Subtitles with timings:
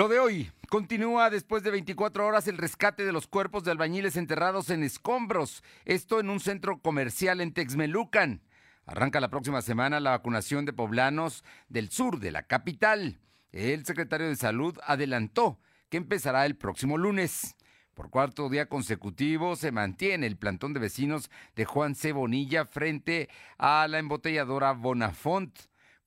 [0.00, 0.50] Lo de hoy.
[0.70, 5.62] Continúa después de 24 horas el rescate de los cuerpos de albañiles enterrados en escombros.
[5.84, 8.40] Esto en un centro comercial en Texmelucan.
[8.86, 13.20] Arranca la próxima semana la vacunación de poblanos del sur de la capital.
[13.52, 15.60] El secretario de Salud adelantó
[15.90, 17.54] que empezará el próximo lunes.
[17.92, 22.12] Por cuarto día consecutivo se mantiene el plantón de vecinos de Juan C.
[22.12, 23.28] Bonilla frente
[23.58, 25.58] a la embotelladora Bonafont.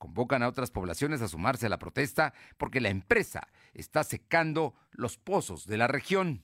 [0.03, 5.15] Convocan a otras poblaciones a sumarse a la protesta porque la empresa está secando los
[5.15, 6.43] pozos de la región.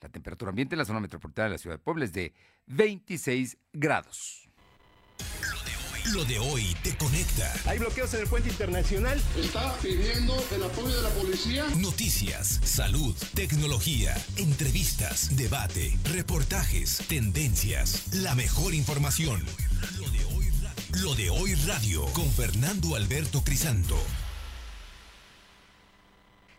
[0.00, 2.34] La temperatura ambiente en la zona metropolitana de la ciudad de Puebla es de
[2.66, 4.50] 26 grados.
[6.12, 7.52] Lo de hoy te conecta.
[7.66, 9.22] Hay bloqueos en el puente internacional.
[9.38, 11.66] Está pidiendo el apoyo de la policía.
[11.76, 19.44] Noticias, salud, tecnología, entrevistas, debate, reportajes, tendencias, la mejor información.
[20.98, 23.96] Lo de hoy radio con Fernando Alberto Crisanto.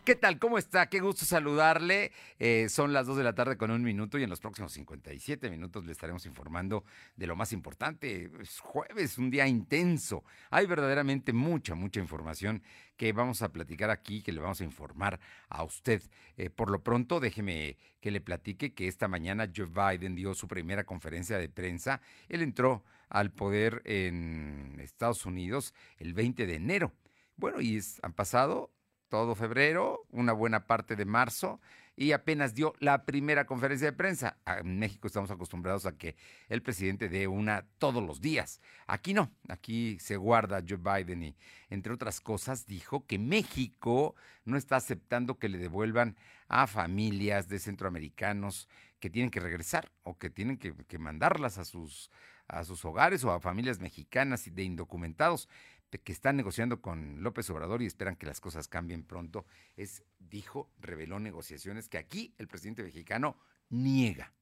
[0.05, 0.40] ¿Qué tal?
[0.40, 0.88] ¿Cómo está?
[0.88, 2.13] Qué gusto saludarle.
[2.40, 5.49] Eh, son las 2 de la tarde con un minuto y en los próximos 57
[5.49, 6.85] minutos le estaremos informando
[7.18, 8.32] de lo más importante.
[8.40, 10.23] Es jueves, un día intenso.
[10.49, 12.63] Hay verdaderamente mucha, mucha información
[12.95, 16.01] que vamos a platicar aquí, que le vamos a informar a usted.
[16.38, 20.48] Eh, por lo pronto, déjeme que le platique que esta mañana Joe Biden dio su
[20.48, 22.01] primera conferencia de prensa.
[22.29, 26.93] Él entró al poder en Estados Unidos el 20 de enero.
[27.35, 28.71] Bueno, y han pasado
[29.09, 31.59] todo febrero, una buena parte de marzo,
[31.98, 34.37] y apenas dio la primera conferencia de prensa.
[34.45, 36.15] Ah, en México estamos acostumbrados a que
[36.48, 38.62] el presidente dé una todos los días.
[38.87, 41.35] Aquí no, aquí se guarda Joe Biden y,
[41.70, 46.15] entre otras cosas, dijo que México no está aceptando que le devuelvan
[46.48, 48.70] a familias de centroamericanos
[49.01, 52.09] que tienen que regresar o que tienen que mandarlas a sus,
[52.52, 55.48] a sus hogares o a familias mexicanas de indocumentados
[55.90, 60.70] que están negociando con López Obrador y esperan que las cosas cambien pronto, es, dijo,
[60.79, 63.38] reveló negociaciones que aquí el presidente mexicano
[63.70, 64.34] niega.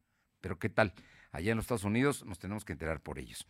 [0.42, 0.94] Pero ¿qué tal?
[1.32, 3.46] Allá en los Estados Unidos nos tenemos que enterar por ellos.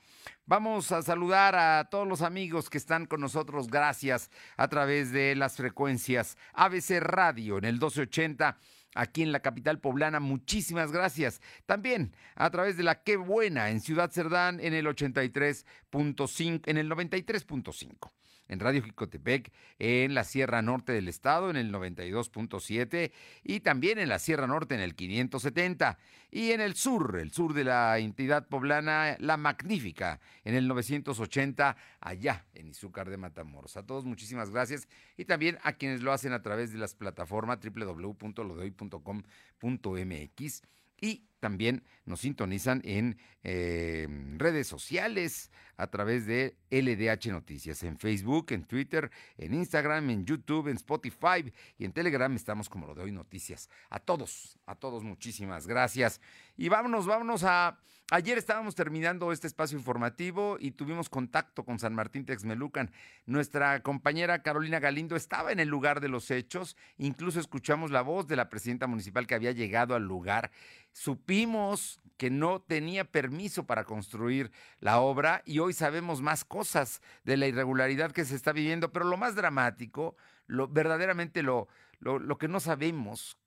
[0.45, 5.35] Vamos a saludar a todos los amigos que están con nosotros, gracias a través de
[5.35, 8.57] las frecuencias ABC Radio en el 1280
[8.95, 10.19] aquí en la capital poblana.
[10.19, 11.41] Muchísimas gracias.
[11.65, 16.89] También a través de la Qué Buena en Ciudad Cerdán en el 83.5, en el
[16.89, 18.11] 93.5
[18.49, 24.09] en Radio Jicotepec, en la Sierra Norte del Estado, en el 92.7 y también en
[24.09, 25.97] la Sierra Norte en el 570
[26.31, 31.77] y en el sur, el sur de la entidad poblana, La Magnífica, en el 980
[32.01, 33.77] allá en Izúcar de Matamoros.
[33.77, 37.59] A todos muchísimas gracias y también a quienes lo hacen a través de las plataformas
[37.63, 40.63] www.lodoy.com.mx
[41.01, 44.07] y también nos sintonizan en eh,
[44.37, 50.67] redes sociales a través de LDH Noticias, en Facebook, en Twitter, en Instagram, en YouTube,
[50.67, 53.69] en Spotify y en Telegram estamos como lo de hoy noticias.
[53.89, 56.19] A todos, a todos muchísimas gracias.
[56.57, 57.79] Y vámonos, vámonos a...
[58.11, 62.91] Ayer estábamos terminando este espacio informativo y tuvimos contacto con San Martín Texmelucan.
[63.27, 68.27] Nuestra compañera Carolina Galindo estaba en el lugar de los hechos, incluso escuchamos la voz
[68.27, 70.49] de la presidenta municipal que había llegado al lugar.
[71.29, 77.37] Supimos que no tenía permiso para construir la obra y hoy sabemos más cosas de
[77.37, 80.15] la irregularidad que se está viviendo, pero lo más dramático,
[80.47, 81.67] lo verdaderamente lo,
[81.99, 83.37] lo, que no sabemos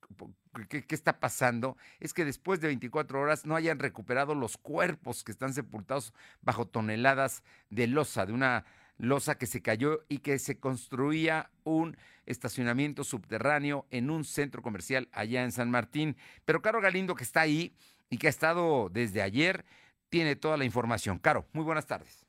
[0.69, 5.33] qué, está pasando es que después de 24 horas no hayan recuperado los cuerpos que
[5.33, 8.65] están sepultados bajo toneladas de losa, de una
[9.03, 15.09] losa que se cayó y que se construía un estacionamiento subterráneo en un centro comercial
[15.13, 16.17] allá en San Martín.
[16.45, 17.73] Pero Caro Galindo, que está ahí
[18.11, 19.65] y que ha estado desde ayer,
[20.09, 21.19] tiene toda la información.
[21.19, 22.25] Caro, muy buenas tardes.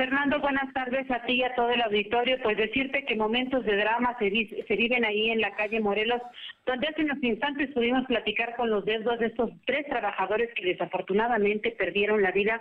[0.00, 2.38] Fernando, buenas tardes a ti y a todo el auditorio.
[2.42, 4.30] Pues decirte que momentos de drama se,
[4.66, 6.22] se, viven ahí en la calle Morelos,
[6.64, 11.72] donde hace unos instantes pudimos platicar con los dedos de estos tres trabajadores que desafortunadamente
[11.72, 12.58] perdieron la vida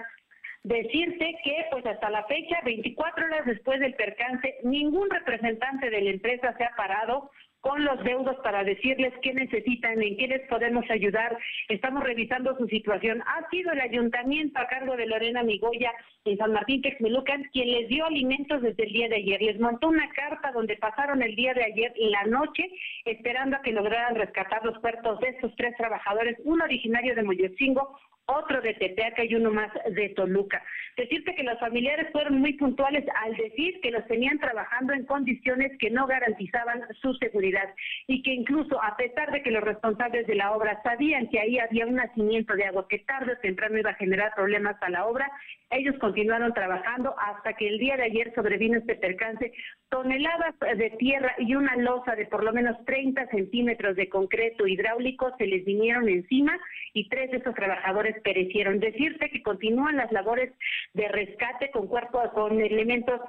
[0.64, 6.10] decirte que pues hasta la fecha, 24 horas después del percance, ningún representante de la
[6.10, 7.30] empresa se ha parado
[7.62, 11.38] con los deudos para decirles qué necesitan, en qué les podemos ayudar.
[11.68, 13.22] Estamos revisando su situación.
[13.26, 15.92] Ha sido el ayuntamiento a cargo de Lorena Migoya
[16.26, 19.42] en San Martín Texmelucan quien les dio alimentos desde el día de ayer.
[19.42, 22.70] Les montó una carta donde pasaron el día de ayer y la noche
[23.06, 28.00] esperando a que lograran rescatar los cuerpos de estos tres trabajadores, uno originario de Moyotzingo,
[28.30, 30.64] otro de Tepeaca y uno más de Toluca.
[30.96, 35.72] Decirte que los familiares fueron muy puntuales al decir que los tenían trabajando en condiciones
[35.80, 37.74] que no garantizaban su seguridad
[38.08, 41.60] y que incluso a pesar de que los responsables de la obra sabían que ahí
[41.60, 45.06] había un nacimiento de agua que tarde o temprano iba a generar problemas a la
[45.06, 45.30] obra,
[45.72, 49.54] Ellos continuaron trabajando hasta que el día de ayer sobrevino este percance.
[49.90, 55.32] Toneladas de tierra y una losa de por lo menos 30 centímetros de concreto hidráulico
[55.38, 56.58] se les vinieron encima
[56.94, 58.80] y tres de esos trabajadores perecieron.
[58.80, 60.52] Decirte que continúan las labores
[60.94, 63.22] de rescate con cuerpo, con elementos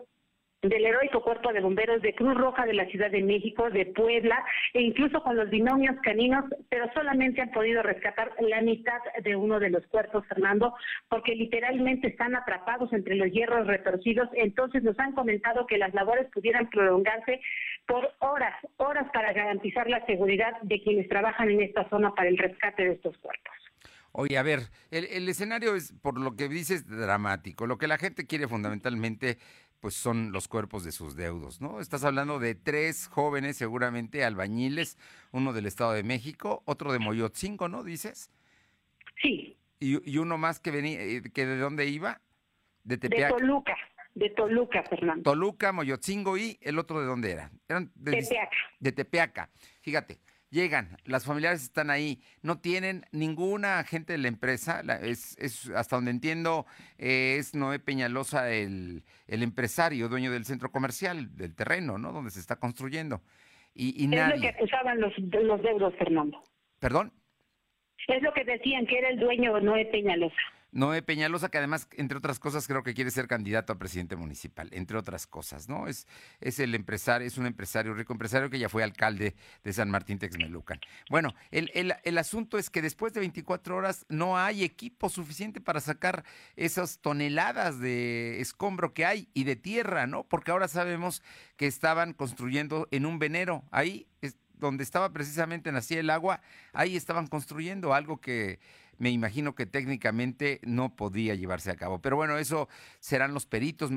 [0.62, 4.44] del heroico cuerpo de bomberos de Cruz Roja de la Ciudad de México, de Puebla,
[4.74, 9.58] e incluso con los binomios caninos, pero solamente han podido rescatar la mitad de uno
[9.58, 10.74] de los cuerpos, Fernando,
[11.08, 14.28] porque literalmente están atrapados entre los hierros retorcidos.
[14.34, 17.40] Entonces nos han comentado que las labores pudieran prolongarse
[17.86, 22.36] por horas, horas para garantizar la seguridad de quienes trabajan en esta zona para el
[22.36, 23.54] rescate de estos cuerpos.
[24.12, 24.60] Oye, a ver,
[24.90, 27.66] el, el, escenario es, por lo que dices, dramático.
[27.66, 29.38] Lo que la gente quiere fundamentalmente
[29.80, 31.80] pues son los cuerpos de sus deudos, ¿no?
[31.80, 34.98] Estás hablando de tres jóvenes, seguramente albañiles,
[35.32, 37.82] uno del Estado de México, otro de Moyotzingo, ¿no?
[37.82, 38.30] Dices.
[39.22, 39.56] Sí.
[39.80, 42.20] Y, uno más que venía, eh, que de dónde iba?
[42.84, 43.34] De Tepeaca.
[43.34, 43.76] De Toluca,
[44.14, 45.22] de Toluca, Fernando.
[45.22, 47.50] Toluca, Moyotzingo y el otro de dónde era?
[47.66, 48.56] Eran de Tepeaca.
[48.78, 49.50] De Tepeaca.
[49.80, 55.70] Fíjate, llegan, las familiares están ahí, no tienen ninguna agente de la empresa, es, es,
[55.70, 56.66] hasta donde entiendo,
[56.98, 62.12] eh, es Noé Peñalosa el, el, empresario, dueño del centro comercial, del terreno, ¿no?
[62.12, 63.22] Donde se está construyendo.
[63.74, 66.42] Y, y es lo que acusaban los, los deudos, Fernando.
[66.80, 67.12] ¿Perdón?
[68.08, 70.36] Es lo que decían, que era el dueño Noé Peñalosa.
[70.72, 74.68] Noé Peñalosa, que además, entre otras cosas, creo que quiere ser candidato a presidente municipal,
[74.72, 75.88] entre otras cosas, ¿no?
[75.88, 76.06] Es,
[76.40, 79.34] es el empresario, es un empresario, rico empresario que ya fue alcalde
[79.64, 80.80] de San Martín Texmelucan.
[81.08, 85.60] Bueno, el, el, el asunto es que después de 24 horas no hay equipo suficiente
[85.60, 86.24] para sacar
[86.56, 90.24] esas toneladas de escombro que hay y de tierra, ¿no?
[90.24, 91.22] Porque ahora sabemos
[91.56, 94.06] que estaban construyendo en un venero, ahí
[94.60, 96.40] donde estaba precisamente nacía el agua,
[96.72, 98.60] ahí estaban construyendo algo que
[99.00, 102.02] me imagino que técnicamente no podía llevarse a cabo.
[102.02, 102.68] Pero bueno, eso
[103.00, 103.90] serán los peritos.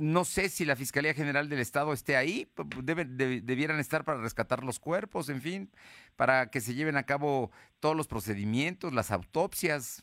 [0.00, 4.80] No sé si la Fiscalía General del Estado esté ahí, debieran estar para rescatar los
[4.80, 5.70] cuerpos, en fin,
[6.16, 10.02] para que se lleven a cabo todos los procedimientos, las autopsias,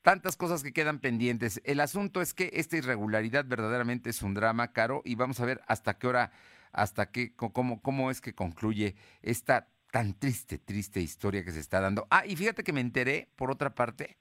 [0.00, 1.60] tantas cosas que quedan pendientes.
[1.64, 5.60] El asunto es que esta irregularidad verdaderamente es un drama, Caro, y vamos a ver
[5.66, 6.32] hasta qué hora,
[6.72, 11.80] hasta qué, cómo, cómo es que concluye esta tan triste, triste historia que se está
[11.80, 12.08] dando.
[12.10, 14.16] Ah, y fíjate que me enteré, por otra parte,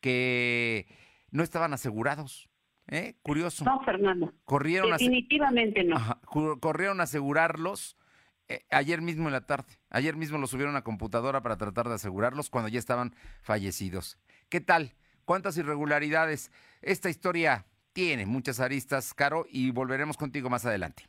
[0.00, 0.88] que
[1.30, 2.48] no estaban asegurados.
[2.88, 3.14] ¿Eh?
[3.22, 3.64] Curioso.
[3.64, 4.34] No, Fernando.
[4.44, 6.20] Corrieron Definitivamente no.
[6.58, 7.96] corrieron a asegurarlos
[8.48, 9.78] eh, ayer mismo en la tarde.
[9.88, 14.18] Ayer mismo los subieron a computadora para tratar de asegurarlos cuando ya estaban fallecidos.
[14.48, 14.94] ¿Qué tal?
[15.24, 16.50] ¿Cuántas irregularidades?
[16.82, 21.04] Esta historia tiene muchas aristas, Caro, y volveremos contigo más adelante.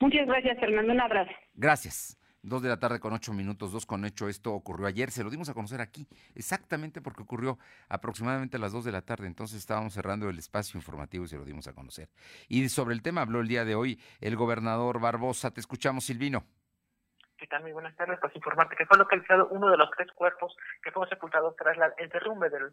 [0.00, 0.92] Muchas gracias, Fernando.
[0.92, 1.30] Un abrazo.
[1.54, 2.19] Gracias.
[2.42, 4.28] Dos de la tarde con ocho minutos, dos con hecho.
[4.28, 7.58] Esto ocurrió ayer, se lo dimos a conocer aquí, exactamente porque ocurrió
[7.88, 9.26] aproximadamente a las dos de la tarde.
[9.26, 12.08] Entonces estábamos cerrando el espacio informativo y se lo dimos a conocer.
[12.48, 15.50] Y sobre el tema habló el día de hoy el gobernador Barbosa.
[15.50, 16.44] Te escuchamos, Silvino.
[17.36, 17.62] ¿Qué tal?
[17.62, 18.18] Muy buenas tardes.
[18.20, 22.08] Pues informarte que fue localizado uno de los tres cuerpos que fue sepultado tras el
[22.08, 22.72] derrumbe del,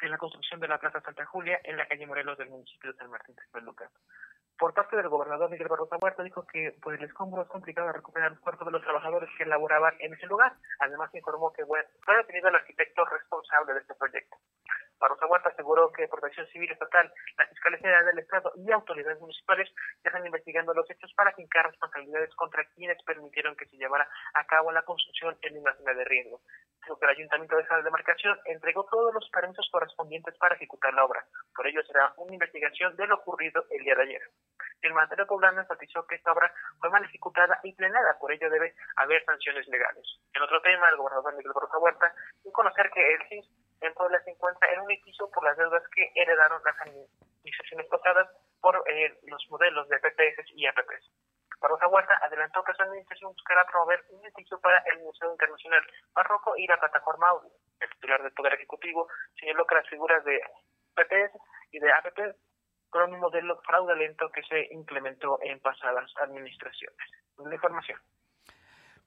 [0.00, 2.98] de la construcción de la Plaza Santa Julia en la calle Morelos del municipio de
[2.98, 3.90] San Martín de Lucas
[4.60, 8.32] por parte del gobernador Miguel Barroso Huerta dijo que por el escombro es complicado recuperar
[8.32, 10.52] los cuerpos de los trabajadores que laboraban en ese lugar.
[10.80, 11.80] Además informó que fue
[12.14, 14.36] detenido el arquitecto responsable de este proyecto.
[15.00, 19.66] Barroso Huerta aseguró que Protección Civil Estatal, la Fiscalía General del Estado y autoridades municipales
[20.04, 24.44] ya están investigando los hechos para fincar responsabilidades contra quienes permitieron que se llevara a
[24.44, 26.42] cabo la construcción en una zona de riesgo.
[26.82, 31.04] Dijo que el Ayuntamiento de esa demarcación entregó todos los permisos correspondientes para ejecutar la
[31.04, 31.24] obra.
[31.54, 34.22] Por ello será una investigación de lo ocurrido el día de ayer.
[34.82, 38.74] El mandatario poblano enfatizó que esta obra fue mal ejecutada y planeada, por ello debe
[38.96, 40.04] haber sanciones legales.
[40.32, 43.46] En otro tema, el gobernador Miguel Barroso Huerta dio conocer que el CIS
[43.82, 48.28] en Puebla se encuentra en un edificio por las deudas que heredaron las administraciones pasadas
[48.60, 51.10] por eh, los modelos de PPS y APPs.
[51.60, 55.82] Barroso Huerta adelantó que su administración buscará promover un edificio para el Museo Internacional
[56.14, 57.50] Barroco y la plataforma Audio.
[57.78, 60.40] El titular del Poder Ejecutivo señaló que las figuras de
[60.94, 61.38] PPS
[61.72, 62.36] y de APP
[62.88, 66.98] con un modelo fraudulento que se implementó en pasadas administraciones.
[67.38, 67.98] La información.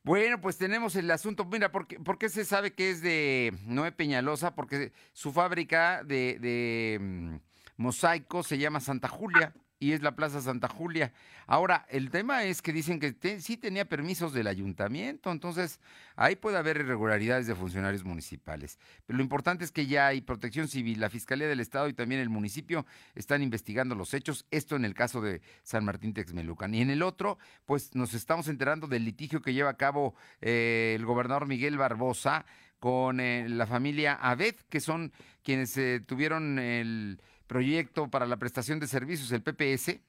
[0.04, 1.46] Bueno, pues tenemos el asunto.
[1.46, 4.54] Mira, ¿por qué, ¿por qué, se sabe que es de Noé Peñalosa?
[4.54, 7.36] Porque su fábrica de, de mm,
[7.78, 9.54] mosaico se llama Santa Julia
[9.84, 11.12] y es la Plaza Santa Julia.
[11.46, 15.82] Ahora, el tema es que dicen que sí tenía permisos del ayuntamiento, entonces
[16.16, 18.80] ahí puede haber irregularidades de funcionarios municipales.
[19.06, 22.22] Pero lo importante es que ya hay protección civil, la Fiscalía del Estado y también
[22.22, 26.74] el municipio están investigando los hechos, esto en el caso de San Martín Texmelucan.
[26.74, 30.94] Y en el otro, pues nos estamos enterando del litigio que lleva a cabo eh,
[30.96, 32.46] el gobernador Miguel Barbosa
[32.80, 35.12] con eh, la familia Abed, que son
[35.42, 37.22] quienes eh, tuvieron el
[37.54, 40.00] proyecto para la prestación de servicios, el PPS,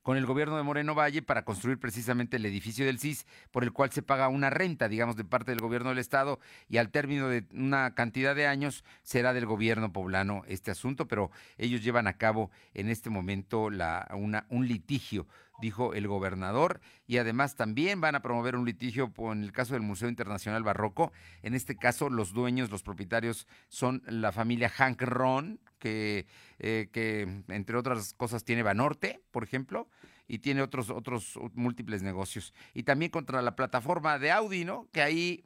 [0.00, 3.72] con el gobierno de Moreno Valle para construir precisamente el edificio del CIS, por el
[3.72, 7.28] cual se paga una renta, digamos, de parte del gobierno del Estado, y al término
[7.28, 12.16] de una cantidad de años será del gobierno poblano este asunto, pero ellos llevan a
[12.16, 15.26] cabo en este momento una, un litigio
[15.60, 19.82] dijo el gobernador, y además también van a promover un litigio en el caso del
[19.82, 21.12] Museo Internacional Barroco.
[21.42, 26.26] En este caso, los dueños, los propietarios son la familia Hank Ron, que,
[26.58, 29.88] eh, que entre otras cosas tiene Banorte, por ejemplo,
[30.26, 32.54] y tiene otros, otros múltiples negocios.
[32.72, 34.88] Y también contra la plataforma de Audi, ¿no?
[34.92, 35.44] Que ahí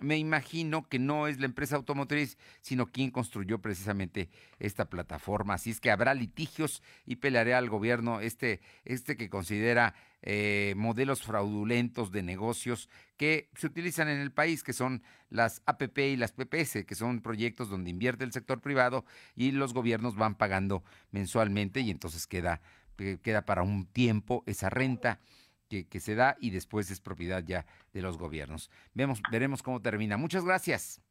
[0.00, 5.54] me imagino que no es la empresa automotriz, sino quien construyó precisamente esta plataforma.
[5.54, 11.22] Así es que habrá litigios y pelearé al gobierno este, este que considera eh, modelos
[11.22, 16.32] fraudulentos de negocios que se utilizan en el país, que son las APP y las
[16.32, 19.04] PPS, que son proyectos donde invierte el sector privado
[19.36, 22.60] y los gobiernos van pagando mensualmente y entonces queda,
[22.98, 25.20] eh, queda para un tiempo esa renta.
[25.68, 28.70] Que, que, se da y después es propiedad ya de los gobiernos.
[28.94, 30.16] Vemos, veremos cómo termina.
[30.16, 31.02] Muchas gracias.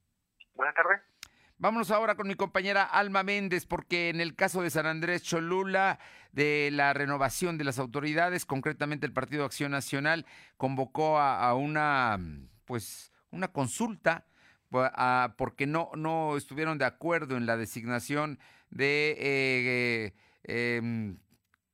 [0.55, 1.01] Buenas tardes.
[1.59, 5.99] Vámonos ahora con mi compañera Alma Méndez, porque en el caso de San Andrés Cholula,
[6.31, 10.25] de la renovación de las autoridades, concretamente el Partido Acción Nacional,
[10.57, 12.19] convocó a, a una,
[12.65, 14.25] pues, una consulta
[14.71, 21.15] a, porque no, no estuvieron de acuerdo en la designación de eh, eh,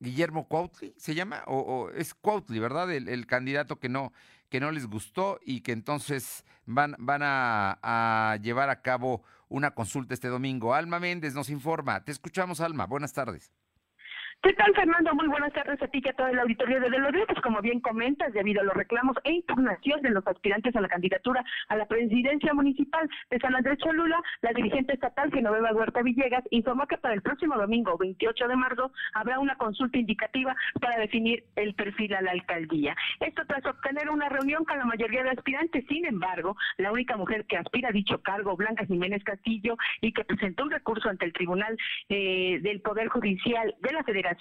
[0.03, 1.43] Guillermo Cuautli, ¿se llama?
[1.47, 2.91] O, o es Cuautli, ¿verdad?
[2.91, 4.11] El, el, candidato que no,
[4.49, 9.73] que no les gustó y que entonces van, van a, a llevar a cabo una
[9.73, 10.73] consulta este domingo.
[10.73, 12.03] Alma Méndez nos informa.
[12.03, 12.85] Te escuchamos, Alma.
[12.85, 13.51] Buenas tardes.
[14.43, 15.15] ¿Qué tal, Fernando?
[15.15, 17.25] Muy buenas tardes a ti y a todo el auditorio de Delodía.
[17.25, 20.89] Pues como bien comentas, debido a los reclamos e impugnación de los aspirantes a la
[20.89, 26.43] candidatura a la presidencia municipal de San Andrés Cholula, la dirigente estatal Genoveva Huerta Villegas
[26.49, 31.45] informó que para el próximo domingo, 28 de marzo, habrá una consulta indicativa para definir
[31.55, 32.97] el perfil a la alcaldía.
[33.21, 35.85] Esto tras obtener una reunión con la mayoría de aspirantes.
[35.87, 40.25] Sin embargo, la única mujer que aspira a dicho cargo, Blanca Jiménez Castillo, y que
[40.25, 41.77] presentó un recurso ante el Tribunal
[42.09, 44.32] eh, del Poder Judicial de la Federación,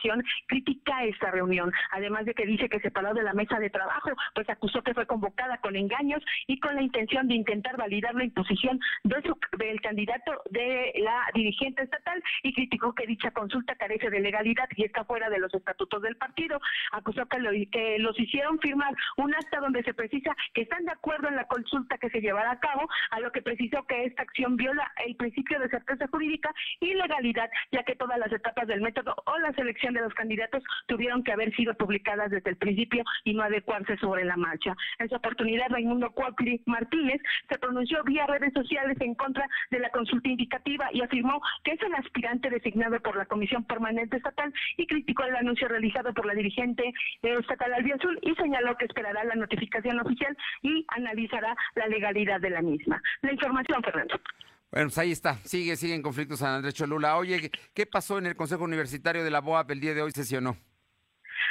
[0.47, 4.11] critica esta reunión, además de que dice que se paró de la mesa de trabajo,
[4.35, 8.25] pues acusó que fue convocada con engaños y con la intención de intentar validar la
[8.25, 14.11] imposición de su, del candidato de la dirigente estatal y criticó que dicha consulta carece
[14.11, 16.61] de legalidad y está fuera de los estatutos del partido.
[16.93, 20.93] Acusó que, lo, que los hicieron firmar un acta donde se precisa que están de
[20.93, 24.23] acuerdo en la consulta que se llevará a cabo, a lo que precisó que esta
[24.23, 28.81] acción viola el principio de certeza jurídica y legalidad, ya que todas las etapas del
[28.81, 29.53] método o la
[29.91, 34.25] de los candidatos tuvieron que haber sido publicadas desde el principio y no adecuarse sobre
[34.25, 34.77] la marcha.
[34.99, 39.91] En su oportunidad, Raimundo Cuauhtli Martínez se pronunció vía redes sociales en contra de la
[39.91, 44.87] consulta indicativa y afirmó que es el aspirante designado por la Comisión Permanente Estatal y
[44.87, 49.99] criticó el anuncio realizado por la dirigente estatal Albiazul y señaló que esperará la notificación
[50.01, 53.03] oficial y analizará la legalidad de la misma.
[53.23, 54.21] La información, Fernando.
[54.73, 55.39] Bueno, pues ahí está.
[55.45, 57.19] Sigue, sigue en conflicto San Andrés Cholula.
[57.19, 60.57] Oye, ¿qué pasó en el Consejo Universitario de la BOAP el día de hoy sesionó?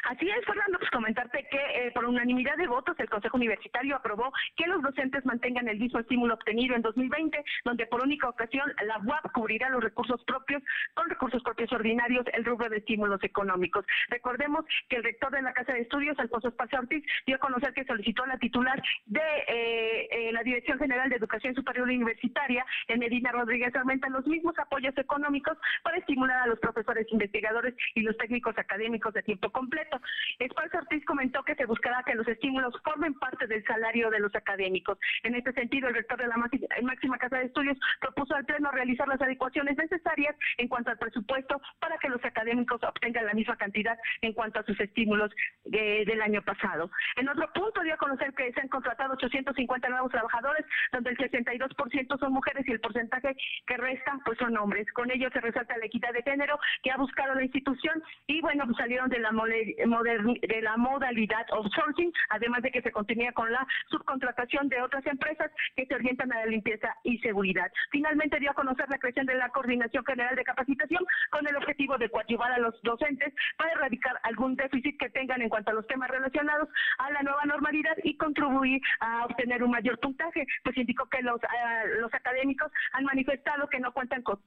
[0.03, 4.31] Así es, Fernando, pues comentarte que eh, por unanimidad de votos el Consejo Universitario aprobó
[4.55, 8.99] que los docentes mantengan el mismo estímulo obtenido en 2020, donde por única ocasión la
[8.99, 13.85] UAP cubrirá los recursos propios con recursos propios ordinarios el rubro de estímulos económicos.
[14.09, 17.73] Recordemos que el rector de la Casa de Estudios, Alfonso Espacio Ortiz, dio a conocer
[17.73, 22.65] que solicitó a la titular de eh, eh, la Dirección General de Educación Superior Universitaria,
[22.87, 28.01] en Medina Rodríguez Armenta, los mismos apoyos económicos para estimular a los profesores investigadores y
[28.01, 29.90] los técnicos académicos de tiempo completo.
[30.39, 34.33] Esparza Ortiz comentó que se buscará que los estímulos formen parte del salario de los
[34.35, 34.97] académicos.
[35.23, 39.07] En este sentido, el rector de la máxima casa de estudios propuso al Pleno realizar
[39.07, 43.97] las adecuaciones necesarias en cuanto al presupuesto para que los académicos obtengan la misma cantidad
[44.21, 45.31] en cuanto a sus estímulos
[45.65, 46.89] de, del año pasado.
[47.17, 51.17] En otro punto, dio a conocer que se han contratado 850 nuevos trabajadores, donde el
[51.17, 53.35] 62% son mujeres y el porcentaje
[53.67, 54.91] que resta pues son hombres.
[54.93, 58.65] Con ello se resalta la equidad de género que ha buscado la institución y bueno,
[58.77, 63.65] salieron de la mole de la modalidad outsourcing, además de que se continúa con la
[63.89, 67.71] subcontratación de otras empresas que se orientan a la limpieza y seguridad.
[67.91, 71.97] Finalmente dio a conocer la creación de la Coordinación General de Capacitación con el objetivo
[71.97, 75.87] de coadyuvar a los docentes para erradicar algún déficit que tengan en cuanto a los
[75.87, 80.45] temas relacionados a la nueva normalidad y contribuir a obtener un mayor puntaje.
[80.63, 84.39] Pues indicó que los, uh, los académicos han manifestado que no cuentan con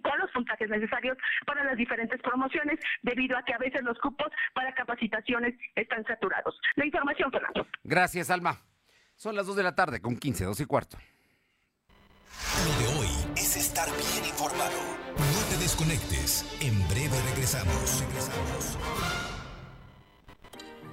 [0.00, 1.16] con los puntajes necesarios
[1.46, 6.58] para las diferentes promociones, debido a que a veces los cupos para capacitaciones están saturados.
[6.76, 7.66] La información, Fernando.
[7.84, 8.58] Gracias, Alma.
[9.16, 10.98] Son las 2 de la tarde con 15, 2 y cuarto.
[12.64, 14.78] Lo de hoy es estar bien informado.
[15.16, 16.46] No te desconectes.
[16.62, 18.00] En breve regresamos.
[18.00, 19.09] Regresamos.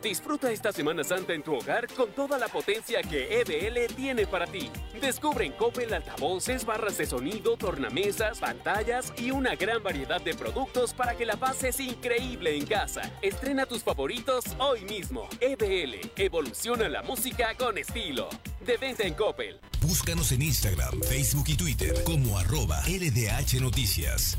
[0.02, 4.46] Disfruta esta Semana Santa en tu hogar con toda la potencia que EBL tiene para
[4.46, 4.70] ti.
[5.02, 10.94] Descubre en Coppel altavoces, barras de sonido, tornamesas, pantallas y una gran variedad de productos
[10.94, 13.12] para que la pases increíble en casa.
[13.22, 15.28] Estrena tus favoritos hoy mismo.
[15.40, 18.30] EBL, evoluciona la música con estilo.
[18.66, 19.60] De venta en Coppel.
[19.82, 24.38] Búscanos en Instagram, Facebook y Twitter como arroba LDH Noticias.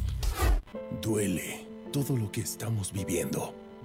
[1.02, 3.67] Duele todo lo que estamos viviendo.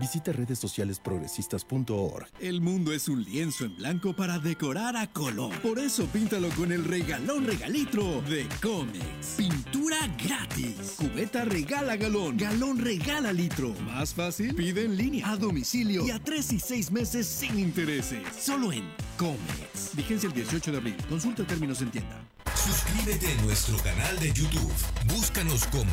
[0.00, 2.26] Visita redes sociales progresistas.org.
[2.40, 5.54] El mundo es un lienzo en blanco para decorar a color.
[5.60, 9.34] Por eso píntalo con el regalón regalitro de Comex.
[9.36, 10.94] Pintura gratis.
[10.96, 12.38] Cubeta regala galón.
[12.38, 13.74] Galón regala litro.
[13.84, 18.22] Más fácil, pide en línea, a domicilio y a tres y seis meses sin intereses.
[18.40, 19.94] Solo en Comex.
[19.94, 20.96] Vigencia el 18 de abril.
[21.10, 22.24] Consulta términos en tienda.
[22.54, 24.72] Suscríbete a nuestro canal de YouTube.
[25.08, 25.92] Búscanos como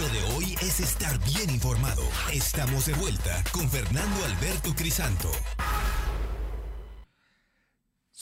[0.00, 2.02] Lo de hoy es estar bien informado.
[2.32, 5.30] Estamos de vuelta con Fernando Alberto Crisanto.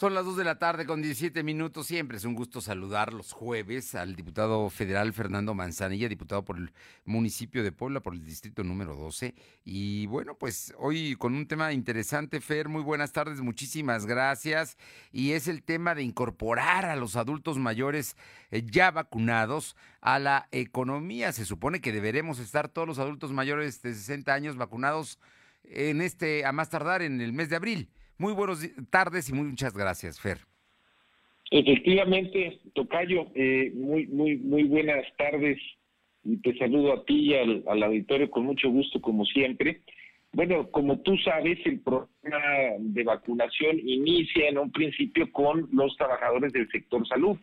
[0.00, 1.86] Son las 2 de la tarde con 17 minutos.
[1.86, 6.72] Siempre es un gusto saludar los jueves al diputado federal Fernando Manzanilla, diputado por el
[7.04, 9.34] municipio de Puebla, por el distrito número 12.
[9.62, 12.70] Y bueno, pues hoy con un tema interesante, Fer.
[12.70, 14.78] Muy buenas tardes, muchísimas gracias.
[15.12, 18.16] Y es el tema de incorporar a los adultos mayores
[18.50, 21.30] eh, ya vacunados a la economía.
[21.32, 25.18] Se supone que deberemos estar todos los adultos mayores de 60 años vacunados
[25.62, 27.90] en este, a más tardar en el mes de abril.
[28.20, 30.36] Muy buenas tardes y muchas gracias, Fer.
[31.50, 35.58] Efectivamente, Tocayo, eh, muy, muy, muy buenas tardes
[36.22, 39.80] y te saludo a ti y al, al, auditorio con mucho gusto, como siempre.
[40.32, 46.52] Bueno, como tú sabes, el programa de vacunación inicia en un principio con los trabajadores
[46.52, 47.38] del sector salud,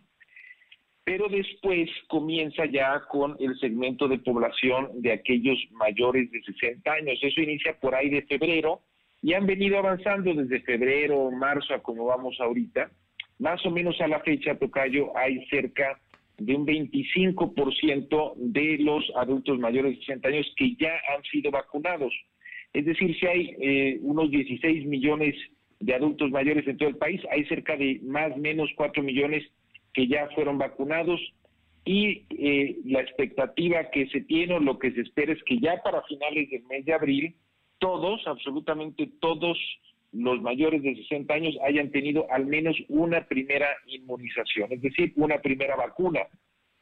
[1.04, 7.18] pero después comienza ya con el segmento de población de aquellos mayores de 60 años.
[7.20, 8.84] Eso inicia por ahí de febrero
[9.22, 12.92] y han venido avanzando desde febrero, marzo, a como vamos ahorita.
[13.40, 16.00] Más o menos a la fecha, Tocayo, hay cerca
[16.38, 22.14] de un 25% de los adultos mayores de 60 años que ya han sido vacunados.
[22.74, 25.36] Es decir, si hay eh, unos 16 millones
[25.80, 29.44] de adultos mayores en todo el país, hay cerca de más o menos 4 millones
[29.94, 31.20] que ya fueron vacunados
[31.86, 35.82] y eh, la expectativa que se tiene o lo que se espera es que ya
[35.84, 37.36] para finales del mes de abril
[37.80, 39.58] todos, absolutamente todos
[40.14, 45.40] los mayores de 60 años hayan tenido al menos una primera inmunización, es decir, una
[45.40, 46.22] primera vacuna.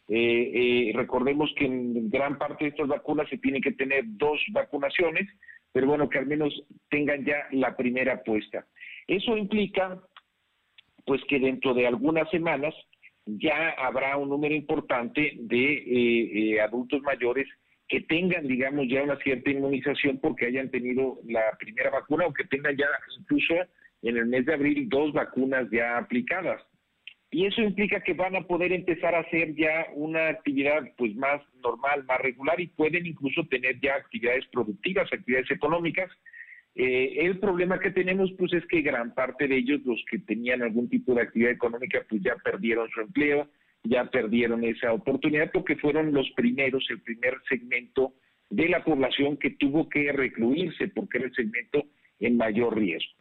[0.08, 0.52] Eh,
[0.90, 5.28] eh, recordemos que en gran parte de estas vacunas se tienen que tener dos vacunaciones,
[5.72, 6.54] pero bueno, que al menos
[6.90, 8.66] tengan ya la primera puesta.
[9.08, 10.00] Eso implica,
[11.06, 12.74] pues, que dentro de algunas semanas
[13.26, 17.48] ya habrá un número importante de eh, adultos mayores
[17.88, 22.45] que tengan, digamos, ya una cierta inmunización porque hayan tenido la primera vacuna o que
[22.45, 22.88] tengan ya
[23.19, 23.54] incluso
[24.02, 26.62] en el mes de abril dos vacunas ya aplicadas.
[27.32, 31.41] Y eso implica que van a poder empezar a hacer ya una actividad pues más
[31.62, 36.10] normal, más regular y pueden incluso tener ya actividades productivas, actividades económicas.
[36.76, 40.62] Eh, el problema que tenemos pues es que gran parte de ellos, los que tenían
[40.62, 43.50] algún tipo de actividad económica, pues ya perdieron su empleo,
[43.86, 48.13] ya perdieron esa oportunidad porque fueron los primeros, el primer segmento
[48.50, 51.86] de la población que tuvo que recluirse porque era el segmento
[52.19, 53.13] en mayor riesgo.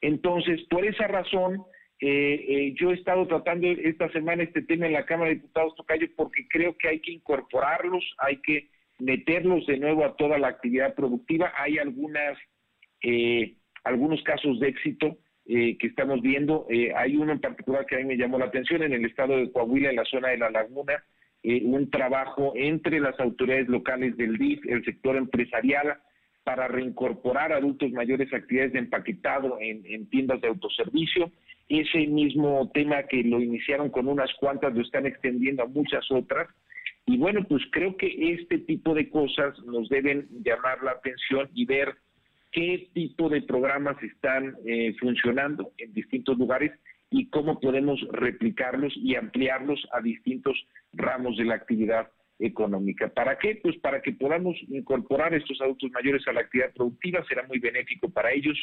[0.00, 1.62] Entonces, por esa razón,
[2.00, 5.74] eh, eh, yo he estado tratando esta semana este tema en la Cámara de Diputados
[5.76, 10.48] Tocayo porque creo que hay que incorporarlos, hay que meterlos de nuevo a toda la
[10.48, 11.52] actividad productiva.
[11.56, 12.36] Hay algunas,
[13.02, 13.54] eh,
[13.84, 16.66] algunos casos de éxito eh, que estamos viendo.
[16.70, 19.36] Eh, hay uno en particular que a mí me llamó la atención en el estado
[19.36, 21.02] de Coahuila, en la zona de la laguna,
[21.42, 25.98] eh, un trabajo entre las autoridades locales del DIF, el sector empresarial,
[26.44, 31.30] para reincorporar adultos mayores a actividades de empaquetado en, en tiendas de autoservicio.
[31.68, 36.48] Ese mismo tema que lo iniciaron con unas cuantas lo están extendiendo a muchas otras.
[37.06, 41.64] Y bueno, pues creo que este tipo de cosas nos deben llamar la atención y
[41.64, 41.94] ver
[42.52, 46.72] qué tipo de programas están eh, funcionando en distintos lugares
[47.10, 50.56] y cómo podemos replicarlos y ampliarlos a distintos
[50.92, 53.08] ramos de la actividad económica.
[53.08, 53.58] ¿Para qué?
[53.62, 58.08] Pues para que podamos incorporar estos adultos mayores a la actividad productiva, será muy benéfico
[58.10, 58.58] para ellos,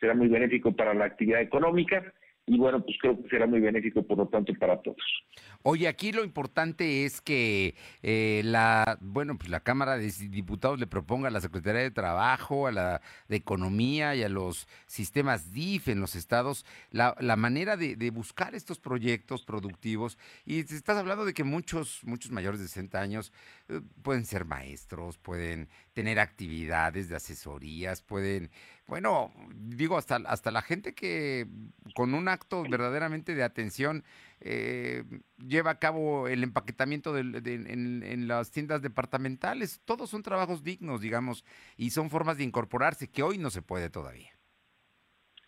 [0.00, 2.12] será muy benéfico para la actividad económica
[2.46, 5.24] y bueno, pues creo que será muy benéfico por lo tanto para todos.
[5.62, 10.86] Oye, aquí lo importante es que eh, la, bueno, pues la Cámara de Diputados le
[10.86, 15.88] proponga a la Secretaría de Trabajo, a la de Economía y a los sistemas DIF
[15.88, 20.18] en los estados la, la manera de, buscar estos proyectos productivos.
[20.44, 23.32] Y estás hablando de que muchos, muchos mayores de 60 años
[23.70, 28.50] eh, pueden ser maestros, pueden tener actividades de asesorías, pueden
[28.86, 31.46] bueno, digo, hasta, hasta la gente que
[31.94, 34.04] con un acto verdaderamente de atención
[34.40, 35.04] eh,
[35.38, 41.00] lleva a cabo el empaquetamiento de, en, en, las tiendas departamentales, todos son trabajos dignos,
[41.00, 41.44] digamos,
[41.76, 44.30] y son formas de incorporarse que hoy no se puede todavía.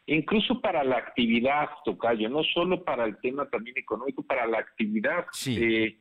[0.07, 5.27] Incluso para la actividad, Tocayo, no solo para el tema también económico, para la actividad.
[5.33, 5.59] Sí.
[5.61, 5.99] Eh,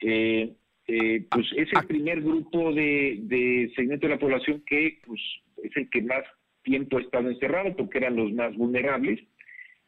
[0.00, 5.20] eh, eh, pues es el primer grupo de, de segmento de la población que pues,
[5.62, 6.24] es el que más
[6.62, 9.20] tiempo estado encerrado porque eran los más vulnerables.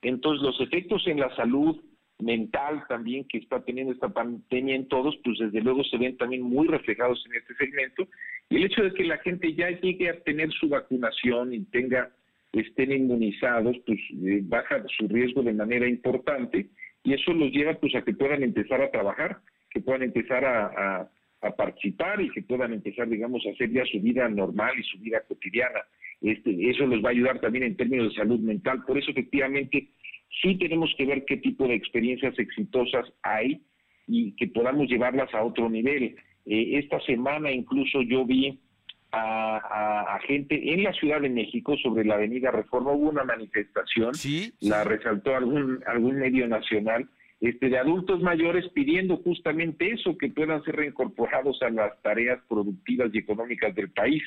[0.02, 1.80] Entonces, los efectos en la salud
[2.20, 6.42] mental también que está teniendo esta pandemia en todos, pues desde luego se ven también
[6.42, 8.06] muy reflejados en este segmento.
[8.50, 12.10] Y el hecho de que la gente ya llegue a tener su vacunación y tenga,
[12.52, 16.68] estén inmunizados, pues eh, baja su riesgo de manera importante
[17.02, 21.10] y eso los lleva pues a que puedan empezar a trabajar, que puedan empezar a,
[21.44, 24.98] a participar y que puedan empezar, digamos, a hacer ya su vida normal y su
[24.98, 25.80] vida cotidiana.
[26.24, 28.82] Este, eso les va a ayudar también en términos de salud mental.
[28.86, 29.90] Por eso, efectivamente,
[30.40, 33.60] sí tenemos que ver qué tipo de experiencias exitosas hay
[34.06, 36.16] y que podamos llevarlas a otro nivel.
[36.46, 38.58] Eh, esta semana incluso yo vi
[39.12, 43.24] a, a, a, gente en la Ciudad de México sobre la Avenida Reforma, hubo una
[43.24, 44.54] manifestación, ¿Sí?
[44.60, 47.08] la resaltó algún, algún medio nacional,
[47.40, 53.10] este, de adultos mayores pidiendo justamente eso, que puedan ser reincorporados a las tareas productivas
[53.12, 54.22] y económicas del país.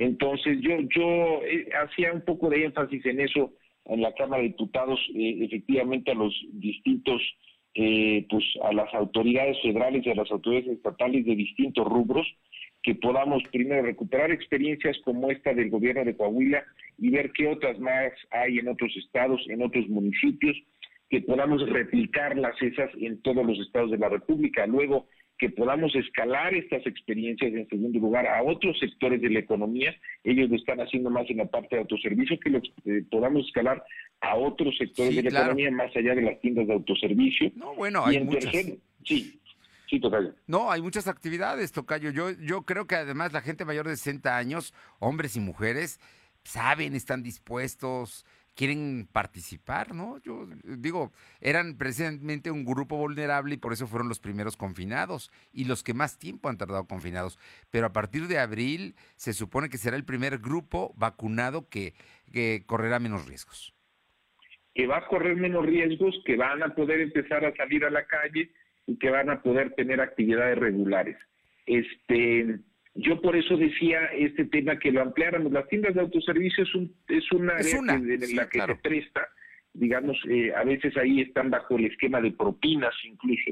[0.00, 3.52] Entonces yo, yo eh, hacía un poco de énfasis en eso
[3.84, 7.20] en la Cámara de Diputados, eh, efectivamente a los distintos,
[7.74, 12.26] eh, pues a las autoridades federales y a las autoridades estatales de distintos rubros,
[12.82, 16.64] que podamos primero recuperar experiencias como esta del gobierno de Coahuila
[16.96, 20.56] y ver qué otras más hay en otros estados, en otros municipios,
[21.10, 24.66] que podamos replicarlas esas en todos los estados de la República.
[24.66, 25.08] Luego,
[25.40, 30.50] que podamos escalar estas experiencias en segundo lugar a otros sectores de la economía, ellos
[30.50, 33.82] lo están haciendo más en la parte de autoservicio, que lo eh, podamos escalar
[34.20, 35.44] a otros sectores Sí, de la claro.
[35.46, 37.50] economía más allá de las tiendas de autoservicio.
[37.56, 38.52] No, bueno, y hay en muchas.
[39.04, 39.40] sí,
[40.00, 40.34] Tocayo.
[40.46, 42.10] No, hay muchas actividades, Tocayo.
[42.10, 46.00] Yo, yo creo que además la gente mayor de 60 años, hombres y mujeres,
[46.44, 48.26] saben, están dispuestos,
[48.60, 50.18] quieren participar, ¿no?
[50.18, 55.32] Yo eh, digo, eran precisamente un grupo vulnerable y por eso fueron los primeros confinados
[55.50, 57.38] y los que más tiempo han tardado confinados.
[57.70, 61.94] Pero a partir de abril se supone que será el primer grupo vacunado que,
[62.34, 63.74] que correrá menos riesgos.
[64.74, 68.04] que va a correr menos riesgos, que van a poder empezar a salir a la
[68.04, 68.50] calle
[68.86, 71.16] y que van a poder tener actividades regulares.
[71.64, 72.60] Este,
[72.94, 75.52] yo por eso decía este tema que lo ampliáramos.
[75.52, 78.44] Las tiendas de autoservicio es un es una Es área una, que- en sí, la
[78.48, 78.74] que claro.
[78.76, 79.28] se presta,
[79.72, 83.50] digamos, eh, a veces ahí están bajo el esquema de propinas incluso.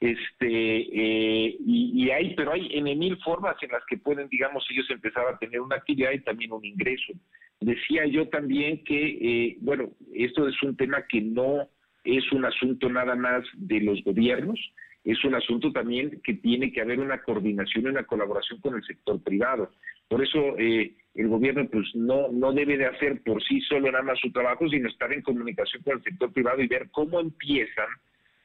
[0.00, 4.64] Este eh, y, y hay, pero hay en mil formas en las que pueden, digamos,
[4.70, 7.12] ellos empezar a tener una actividad y también un ingreso.
[7.60, 11.68] Decía yo también que, eh, bueno, esto es un tema que no
[12.04, 14.58] es un asunto nada más de los gobiernos,
[15.04, 18.82] es un asunto también que tiene que haber una coordinación y una colaboración con el
[18.84, 19.70] sector privado.
[20.08, 24.04] Por eso eh, el gobierno pues no, no debe de hacer por sí solo nada
[24.04, 27.88] más su trabajo, sino estar en comunicación con el sector privado y ver cómo empiezan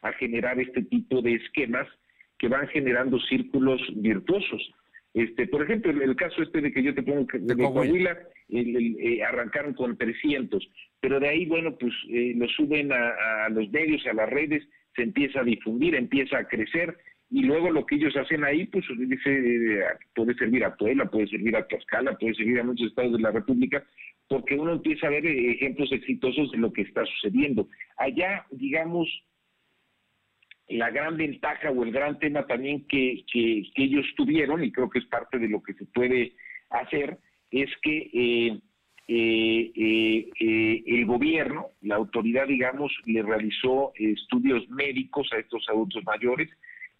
[0.01, 1.87] a generar este tipo de esquemas
[2.37, 4.71] que van generando círculos virtuosos.
[5.13, 8.17] Este, por ejemplo, el, el caso este de que yo te pongo de, Coahuila,
[8.49, 10.67] el- el, eh, arrancaron con 300,
[10.99, 14.67] pero de ahí, bueno, pues eh, lo suben a, a los medios, a las redes,
[14.95, 16.97] se empieza a difundir, empieza a crecer,
[17.29, 18.85] y luego lo que ellos hacen ahí, pues
[20.13, 23.31] puede servir a Puebla, puede servir a Tlaxcala, puede servir a muchos estados de la
[23.31, 23.83] República,
[24.27, 27.67] porque uno empieza a ver eh, ejemplos exitosos de lo que está sucediendo.
[27.97, 29.07] Allá, digamos,
[30.67, 34.99] la gran ventaja o el gran tema también que, que, ellos tuvieron, y creo que
[34.99, 36.35] es parte de lo que se puede
[36.69, 37.17] hacer,
[37.51, 38.59] es que eh,
[39.07, 46.49] eh, eh, el gobierno, la autoridad, digamos, le realizó estudios médicos a estos adultos mayores,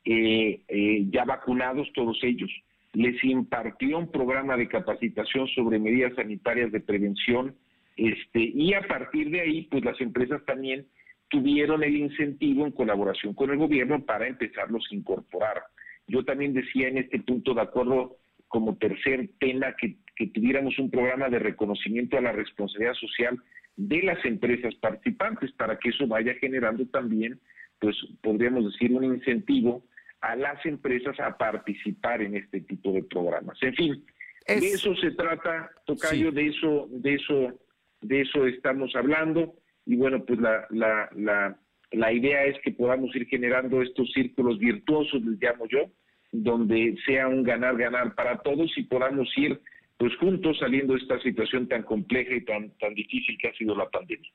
[0.06, 2.52] ya vacunados todos ellos,
[2.94, 7.56] les impartió un programa de capacitación sobre medidas sanitarias de prevención,
[7.98, 10.86] este, y a partir de ahí, pues las empresas también
[11.30, 15.64] tuvieron el incentivo en colaboración con el gobierno para empezarlos a incorporar.
[16.08, 20.90] Yo también decía en este punto, de acuerdo como tercer tema, que, que tuviéramos un
[20.90, 23.40] programa de reconocimiento a la responsabilidad social
[23.76, 27.40] de las empresas participantes para que eso vaya generando también,
[27.80, 29.86] pues podríamos decir, un incentivo
[30.22, 33.58] a las empresas a participar en este tipo de programas.
[33.62, 34.06] En fin,
[34.48, 37.60] de eso se trata, Tocayo, de eso, de eso,
[38.02, 39.56] de eso estamos hablando
[39.86, 41.60] y bueno, pues la, la, la,
[41.92, 45.92] la idea es que podamos ir generando estos círculos virtuosos, les llamo yo,
[46.32, 49.60] donde sea un ganar-ganar para todos y podamos ir
[49.98, 53.76] pues juntos saliendo de esta situación tan compleja y tan, tan difícil que ha sido
[53.76, 54.30] la pandemia.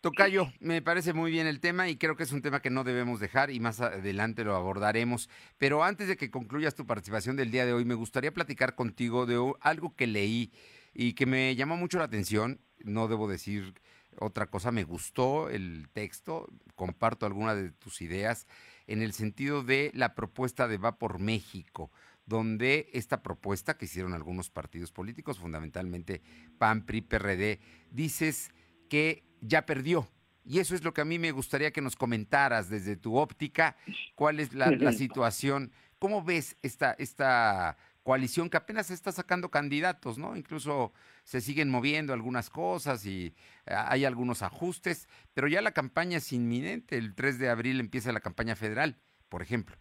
[0.00, 2.84] Tocayo, me parece muy bien el tema y creo que es un tema que no
[2.84, 5.28] debemos dejar y más adelante lo abordaremos.
[5.58, 9.26] Pero antes de que concluyas tu participación del día de hoy, me gustaría platicar contigo
[9.26, 10.52] de algo que leí
[10.94, 12.60] y que me llamó mucho la atención.
[12.82, 13.74] No debo decir
[14.18, 18.46] otra cosa, me gustó el texto, comparto algunas de tus ideas
[18.90, 21.92] en el sentido de la propuesta de Va por México,
[22.26, 26.22] donde esta propuesta que hicieron algunos partidos políticos, fundamentalmente
[26.58, 27.60] PAN, PRI, PRD,
[27.92, 28.50] dices
[28.88, 30.08] que ya perdió.
[30.44, 33.76] Y eso es lo que a mí me gustaría que nos comentaras desde tu óptica,
[34.16, 40.18] cuál es la, la situación, cómo ves esta, esta coalición que apenas está sacando candidatos,
[40.18, 40.36] ¿no?
[40.36, 40.92] Incluso
[41.30, 43.26] se siguen moviendo algunas cosas y
[43.64, 46.98] eh, hay algunos ajustes, pero ya la campaña es inminente.
[46.98, 48.96] El 3 de abril empieza la campaña federal,
[49.28, 49.76] por ejemplo.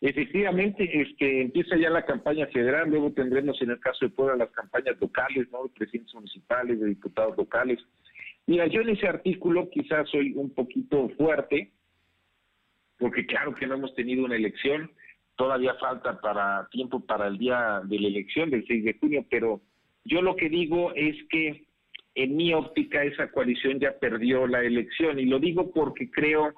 [0.00, 4.50] Efectivamente, este, empieza ya la campaña federal, luego tendremos en el caso de Puebla las
[4.52, 5.64] campañas locales, ¿no?
[5.64, 7.78] De presidentes municipales, de diputados locales.
[8.46, 11.70] Mira, yo en ese artículo quizás soy un poquito fuerte,
[12.96, 14.90] porque claro que no hemos tenido una elección,
[15.36, 19.60] todavía falta para tiempo para el día de la elección del 6 de junio, pero
[20.04, 21.66] yo lo que digo es que
[22.14, 26.52] en mi óptica esa coalición ya perdió la elección y lo digo porque creo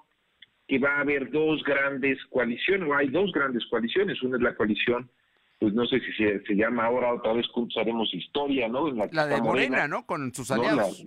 [0.67, 4.55] que va a haber dos grandes coaliciones, o hay dos grandes coaliciones, una es la
[4.55, 5.11] coalición
[5.65, 8.91] pues no sé si se, llama ahora otra vez juntos haremos historia, ¿no?
[8.91, 10.05] la, de Morena, ¿no?
[10.05, 11.07] Con sus aliados.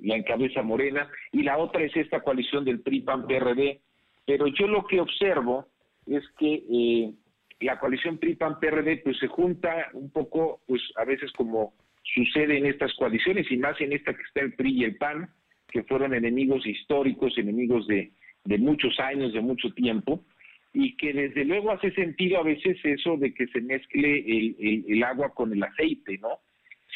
[0.00, 3.80] La, encabeza Morena y la otra es esta coalición del PRI PAN PRD,
[4.26, 5.68] pero yo lo que observo
[6.06, 7.12] es que eh,
[7.64, 12.92] la coalición PRI-PAN-PRD pues se junta un poco, pues a veces como sucede en estas
[12.94, 15.30] coaliciones y más en esta que está el PRI y el PAN,
[15.68, 18.12] que fueron enemigos históricos, enemigos de,
[18.44, 20.24] de muchos años, de mucho tiempo,
[20.72, 25.02] y que desde luego hace sentido a veces eso de que se mezcle el, el,
[25.02, 26.40] agua con el aceite, ¿no?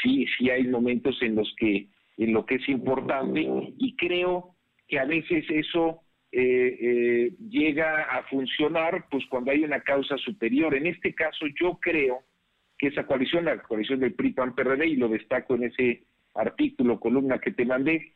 [0.02, 1.86] Sí, sí hay momentos en los que,
[2.18, 4.54] en lo que es importante, y creo
[4.86, 10.74] que a veces eso eh, eh, llega a funcionar pues cuando hay una causa superior.
[10.74, 12.22] En este caso yo creo
[12.76, 17.00] que esa coalición, la coalición del PRI PAN PRD y lo destaco en ese artículo,
[17.00, 18.12] columna que te mandé,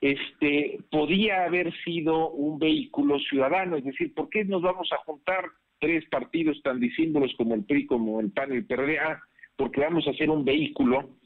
[0.00, 5.46] este podía haber sido un vehículo ciudadano, es decir, ¿por qué nos vamos a juntar
[5.80, 8.98] tres partidos tan disímbolos como el PRI, como el PAN y el PRD?
[8.98, 9.20] Ah,
[9.56, 11.16] porque vamos a hacer un vehículo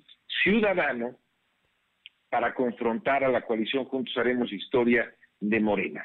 [0.43, 1.17] ciudadano
[2.31, 6.05] para confrontar a la coalición Juntos Haremos Historia de Morena.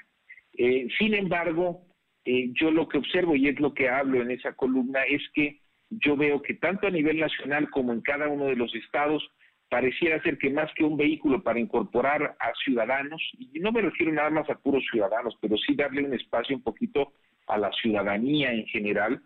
[0.58, 1.82] Eh, sin embargo,
[2.24, 5.60] eh, yo lo que observo y es lo que hablo en esa columna es que
[5.90, 9.30] yo veo que tanto a nivel nacional como en cada uno de los estados
[9.70, 14.12] pareciera ser que más que un vehículo para incorporar a ciudadanos, y no me refiero
[14.12, 17.14] nada más a puros ciudadanos, pero sí darle un espacio un poquito
[17.48, 19.22] a la ciudadanía en general,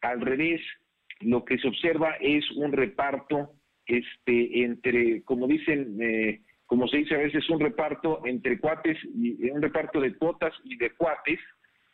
[0.00, 0.60] al revés,
[1.20, 3.52] lo que se observa es un reparto
[3.86, 6.40] este entre, como dicen, eh,
[6.72, 10.78] como se dice a veces, un reparto entre cuates, y, un reparto de cuotas y
[10.78, 11.38] de cuates,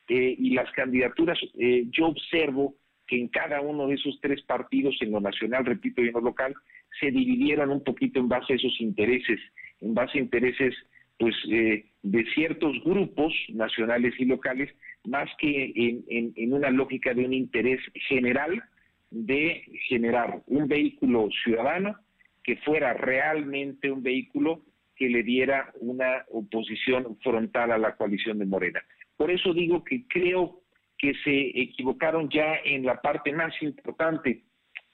[0.09, 2.77] eh, y las candidaturas, eh, yo observo
[3.09, 6.21] que en cada uno de esos tres partidos, en lo nacional, repito, y en lo
[6.21, 6.55] local,
[7.01, 9.41] se dividieron un poquito en base a esos intereses,
[9.81, 10.73] en base a intereses
[11.19, 15.73] pues eh, de ciertos grupos nacionales y locales, más que
[16.07, 18.63] en una lógica de un interés general
[19.11, 21.97] de generar un vehículo ciudadano
[22.45, 24.63] que fuera realmente un vehículo
[24.99, 28.83] que le diera una oposición frontal a la coalición de Morena.
[29.17, 30.61] Por eso digo que creo
[30.99, 34.43] que se equivocaron ya en la parte más importante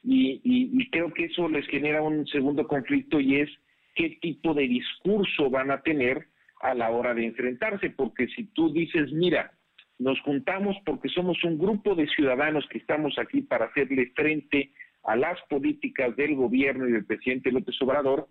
[0.03, 3.51] y, creo que eso les genera un segundo conflicto y es
[3.95, 6.29] qué tipo de discurso van a tener
[6.61, 9.53] a la hora de enfrentarse, porque si tú dices, mira,
[9.99, 14.73] nos juntamos porque somos un grupo de ciudadanos que estamos aquí para hacerle frente
[15.05, 18.29] a las políticas del gobierno y del presidente López Obrador,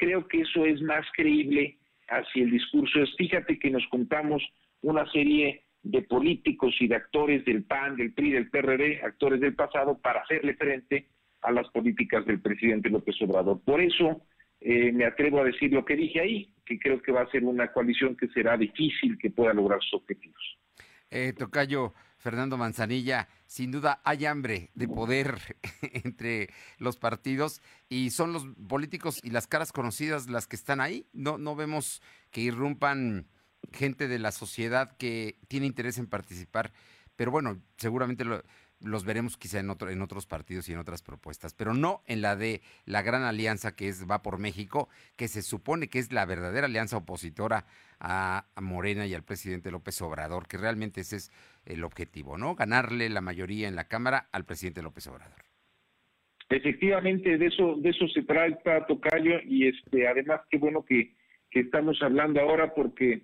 [0.00, 1.76] creo que eso es más creíble
[2.08, 3.02] hacia el discurso.
[3.02, 4.42] Es, fíjate que nos juntamos
[4.80, 9.54] una serie de políticos y de actores del PAN, del PRI, del PRD, actores del
[9.54, 11.06] pasado, para hacerle frente
[11.42, 13.60] a las políticas del presidente López Obrador.
[13.62, 14.22] Por eso
[14.60, 17.44] eh, me atrevo a decir lo que dije ahí, que creo que va a ser
[17.44, 20.58] una coalición que será difícil que pueda lograr sus objetivos.
[21.10, 25.56] Eh, tocayo Fernando Manzanilla, sin duda hay hambre de poder
[26.04, 31.06] entre los partidos y son los políticos y las caras conocidas las que están ahí.
[31.14, 33.26] No, no vemos que irrumpan
[33.72, 36.72] gente de la sociedad que tiene interés en participar,
[37.16, 38.42] pero bueno, seguramente lo,
[38.80, 42.22] los veremos quizá en, otro, en otros partidos y en otras propuestas, pero no en
[42.22, 46.12] la de la gran alianza que es Va por México, que se supone que es
[46.12, 47.66] la verdadera alianza opositora
[47.98, 51.30] a, Morena y al presidente López Obrador, que realmente ese es
[51.72, 52.54] el objetivo, ¿no?
[52.54, 55.50] Ganarle la mayoría en la Cámara al presidente López Obrador.
[56.50, 61.14] Efectivamente, de eso, de eso se trata, Tocayo, y este, además qué bueno que,
[61.52, 63.22] estamos hablando ahora porque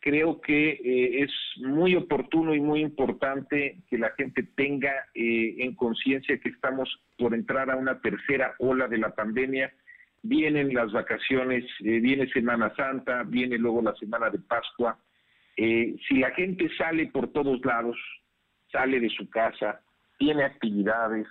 [0.00, 1.30] creo que eh, es
[1.62, 7.34] muy oportuno y muy importante que la gente tenga eh, en conciencia que estamos por
[7.34, 9.72] entrar a una tercera ola de la pandemia.
[10.22, 14.98] Vienen las vacaciones, eh, viene Semana Santa, viene luego la Semana de Pascua.
[15.56, 17.96] Si la gente sale por todos lados,
[18.70, 19.80] sale de su casa,
[20.18, 21.26] tiene actividades,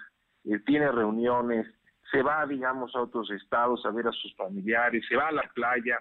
[0.66, 1.68] tiene reuniones,
[2.12, 5.50] se va, digamos, a otros estados a ver a sus familiares, se va a la
[5.54, 6.00] playa,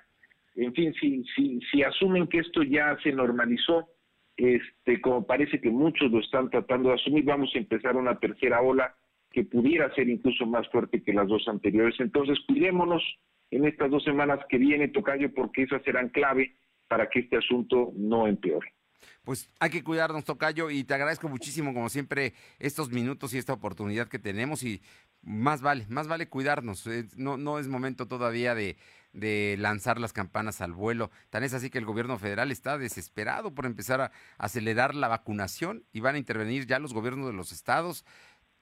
[0.57, 3.89] en fin, si, si, si asumen que esto ya se normalizó,
[4.37, 8.61] este, como parece que muchos lo están tratando de asumir, vamos a empezar una tercera
[8.61, 8.95] ola
[9.31, 11.95] que pudiera ser incluso más fuerte que las dos anteriores.
[12.01, 13.03] Entonces, cuidémonos
[13.51, 16.55] en estas dos semanas que viene, Tocayo, porque esas serán clave
[16.91, 18.75] para que este asunto no empeore.
[19.23, 23.53] Pues hay que cuidarnos, Tocayo, y te agradezco muchísimo, como siempre, estos minutos y esta
[23.53, 24.65] oportunidad que tenemos.
[24.65, 24.83] Y
[25.23, 26.85] más vale, más vale cuidarnos.
[27.17, 28.77] No, no es momento todavía de,
[29.13, 31.13] de lanzar las campanas al vuelo.
[31.31, 35.85] Tan es así que el gobierno federal está desesperado por empezar a acelerar la vacunación
[35.93, 38.05] y van a intervenir ya los gobiernos de los estados,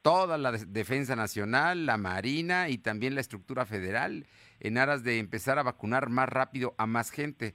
[0.03, 4.27] toda la defensa nacional, la marina y también la estructura federal
[4.61, 7.55] en aras de empezar a vacunar más rápido a más gente,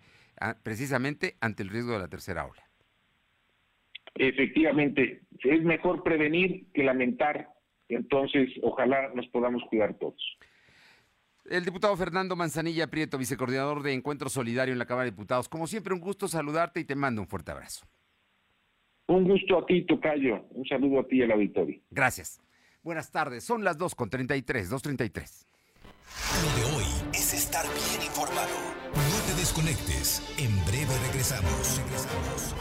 [0.63, 2.63] precisamente ante el riesgo de la tercera ola.
[4.15, 7.50] Efectivamente, es mejor prevenir que lamentar.
[7.89, 10.38] Entonces, ojalá nos podamos cuidar todos.
[11.50, 15.50] El diputado Fernando Manzanilla Prieto, vicecoordinador de Encuentro Solidario en la Cámara de Diputados.
[15.50, 17.86] Como siempre, un gusto saludarte y te mando un fuerte abrazo.
[19.08, 20.46] Un gusto a ti, Tocayo.
[20.52, 21.82] Un saludo a ti y al auditorio.
[21.91, 22.39] Gracias.
[22.82, 23.43] Buenas tardes.
[23.43, 25.46] Son las 2.33, 2.33.
[26.41, 28.72] Lo de hoy es estar bien informado.
[28.95, 30.21] No te desconectes.
[30.38, 31.77] En breve regresamos.
[31.77, 32.53] Regresamos.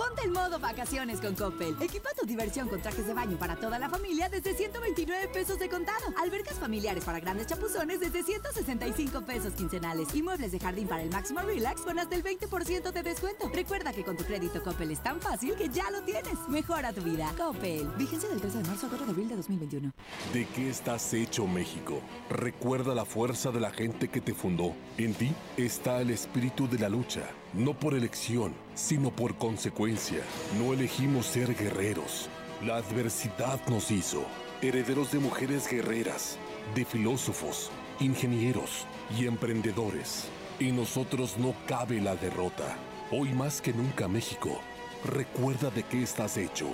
[0.00, 1.76] Ponte en modo vacaciones con Coppel.
[1.78, 5.68] Equipa tu diversión con trajes de baño para toda la familia desde 129 pesos de
[5.68, 6.06] contado.
[6.16, 10.14] Albercas familiares para grandes chapuzones desde 165 pesos quincenales.
[10.14, 13.50] Y muebles de jardín para el máximo relax con hasta el 20% de descuento.
[13.52, 16.32] Recuerda que con tu crédito Coppel es tan fácil que ya lo tienes.
[16.48, 17.30] Mejora tu vida.
[17.36, 17.86] Coppel.
[17.98, 19.92] Vigencia del 13 de marzo a 4 de abril de 2021.
[20.32, 22.00] ¿De qué estás hecho México?
[22.30, 24.74] Recuerda la fuerza de la gente que te fundó.
[24.96, 30.22] En ti está el espíritu de la lucha no por elección, sino por consecuencia.
[30.58, 32.28] No elegimos ser guerreros.
[32.64, 34.24] La adversidad nos hizo
[34.62, 36.38] herederos de mujeres guerreras,
[36.74, 38.86] de filósofos, ingenieros
[39.18, 40.28] y emprendedores.
[40.58, 42.76] Y nosotros no cabe la derrota.
[43.10, 44.60] Hoy más que nunca México,
[45.04, 46.66] recuerda de qué estás hecho.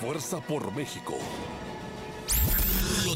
[0.00, 1.14] Fuerza por México.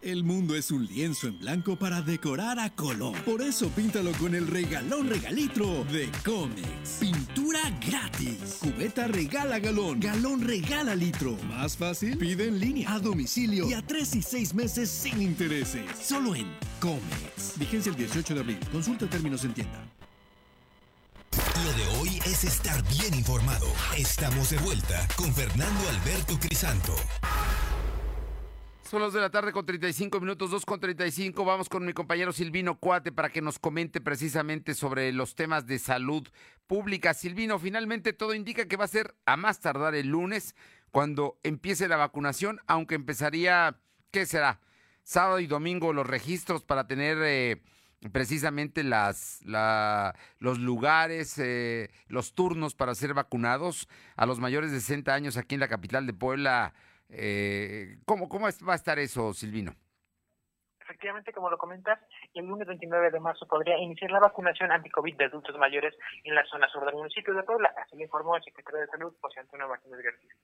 [0.00, 3.20] El mundo es un lienzo en blanco para decorar a color.
[3.24, 6.98] Por eso píntalo con el regalón regalitro de Comex.
[7.00, 8.58] Pintura gratis.
[8.60, 9.98] Cubeta regala galón.
[9.98, 11.36] Galón regala litro.
[11.48, 15.84] Más fácil, pide en línea, a domicilio y a tres y seis meses sin intereses.
[16.00, 16.46] Solo en
[16.80, 17.58] Comex.
[17.58, 18.60] Vigencia el 18 de abril.
[18.70, 19.84] Consulta términos en tienda.
[21.64, 23.66] Lo de hoy es estar bien informado.
[23.96, 26.94] Estamos de vuelta con Fernando Alberto Crisanto.
[28.88, 31.44] Son las de la tarde con 35 minutos, 2 con 35.
[31.44, 35.78] Vamos con mi compañero Silvino Cuate para que nos comente precisamente sobre los temas de
[35.78, 36.26] salud
[36.66, 37.12] pública.
[37.12, 40.56] Silvino, finalmente todo indica que va a ser a más tardar el lunes
[40.90, 43.78] cuando empiece la vacunación, aunque empezaría,
[44.10, 44.58] ¿qué será?
[45.02, 47.60] Sábado y domingo los registros para tener eh,
[48.10, 53.86] precisamente las, los lugares, eh, los turnos para ser vacunados
[54.16, 56.72] a los mayores de 60 años aquí en la capital de Puebla
[57.10, 59.72] eh, ¿cómo, ¿Cómo va a estar eso, Silvino?
[60.80, 61.98] Efectivamente, como lo comentas,
[62.32, 65.94] el lunes 29 de marzo podría iniciar la vacunación anti-COVID de adultos mayores
[66.24, 69.14] en la zona sur del municipio de Puebla, así lo informó el secretario de Salud,
[69.20, 70.34] José Antonio Martínez García.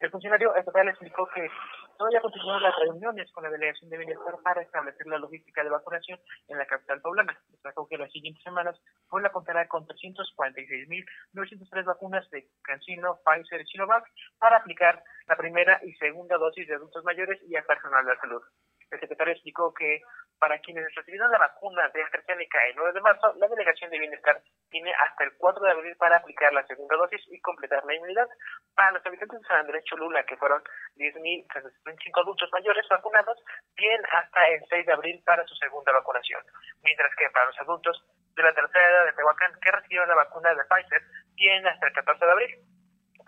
[0.00, 1.50] El funcionario estatal explicó que
[1.96, 6.20] todavía continúan las reuniones con la Delegación de Bienestar para establecer la logística de vacunación
[6.46, 7.36] en la capital poblana.
[7.48, 8.80] Destacó que las siguientes semanas
[9.10, 14.04] Puebla contará con 346.903 vacunas de CanSino, Pfizer y Sinovac
[14.38, 18.42] para aplicar la primera y segunda dosis de adultos mayores y a personal de salud.
[18.90, 20.00] El secretario explicó que
[20.38, 24.40] para quienes recibieron la vacuna de AstraZeneca el 9 de marzo, la Delegación de Bienestar
[24.70, 28.28] tiene hasta el 4 de abril para aplicar la segunda dosis y completar la inmunidad.
[28.74, 30.62] Para los habitantes de San Andrés Cholula, que fueron
[30.96, 33.36] 10.025 adultos mayores vacunados,
[33.74, 36.42] tienen hasta el 6 de abril para su segunda vacunación.
[36.82, 38.04] Mientras que para los adultos
[38.36, 41.02] de la tercera edad de Tehuacán que recibieron la vacuna de Pfizer,
[41.34, 42.77] tienen hasta el 14 de abril.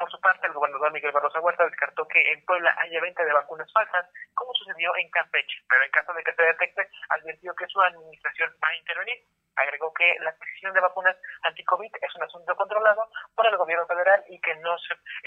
[0.01, 3.34] Por su parte, el gobernador Miguel Barroso Huerta descartó que en Puebla haya venta de
[3.34, 7.66] vacunas falsas, como sucedió en Campeche, pero en caso de que se detecte, advirtió que
[7.66, 9.18] su administración va a intervenir.
[9.57, 14.24] Agregó que la adquisición de vacunas anti-COVID es un asunto controlado por el gobierno federal
[14.30, 14.74] y que no,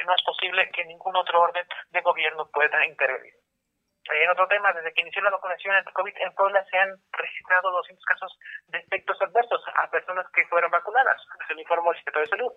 [0.05, 3.35] no es posible que ningún otro orden de gobierno pueda intervenir.
[4.11, 8.03] En otro tema, desde que inició la vacunación anti-COVID en Puebla se han registrado 200
[8.05, 12.53] casos de efectos adversos a personas que fueron vacunadas, se informó el secretario de Salud.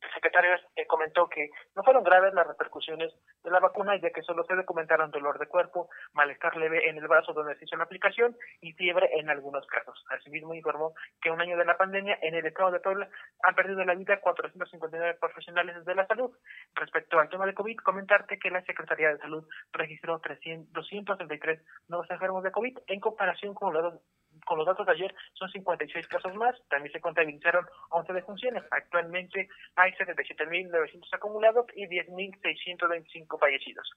[0.00, 4.22] El secretario eh, comentó que no fueron graves las repercusiones de la vacuna, ya que
[4.22, 7.84] solo se documentaron dolor de cuerpo, malestar leve en el brazo donde se hizo la
[7.84, 10.04] aplicación y fiebre en algunos casos.
[10.10, 13.08] Asimismo, informó que un año de la pandemia en el estado de Puebla
[13.42, 16.30] han perdido la vida 459 profesionales de la salud.
[16.74, 22.10] Respecto al tema de COVID, comentarte que la Secretaría de Salud registró 300, 233 nuevos
[22.10, 24.00] enfermos de COVID en comparación con los
[24.44, 28.62] con los datos de ayer son 56 casos más, también se contabilizaron 11 defunciones.
[28.70, 33.90] Actualmente hay 77.900 acumulados y 10.625 fallecidos.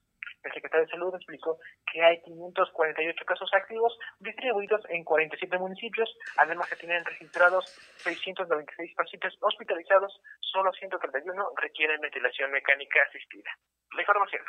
[0.43, 1.57] El secretario de Salud explicó
[1.91, 7.65] que hay 548 casos activos distribuidos en 47 municipios, además se tienen registrados
[8.03, 13.51] 696 pacientes hospitalizados, solo 131 requieren ventilación mecánica asistida.
[13.95, 14.41] La información.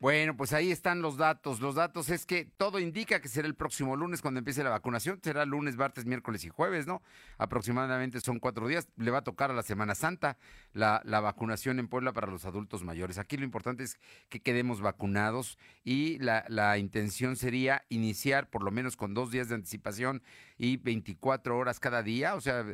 [0.00, 1.58] Bueno, pues ahí están los datos.
[1.58, 5.18] Los datos es que todo indica que será el próximo lunes cuando empiece la vacunación.
[5.24, 7.02] Será lunes, martes, miércoles y jueves, ¿no?
[7.36, 8.88] Aproximadamente son cuatro días.
[8.96, 10.38] Le va a tocar a la Semana Santa
[10.72, 13.18] la, la vacunación en Puebla para los adultos mayores.
[13.18, 18.70] Aquí lo importante es que quedemos vacunados y la, la intención sería iniciar por lo
[18.70, 20.22] menos con dos días de anticipación
[20.58, 22.64] y 24 horas cada día, o sea,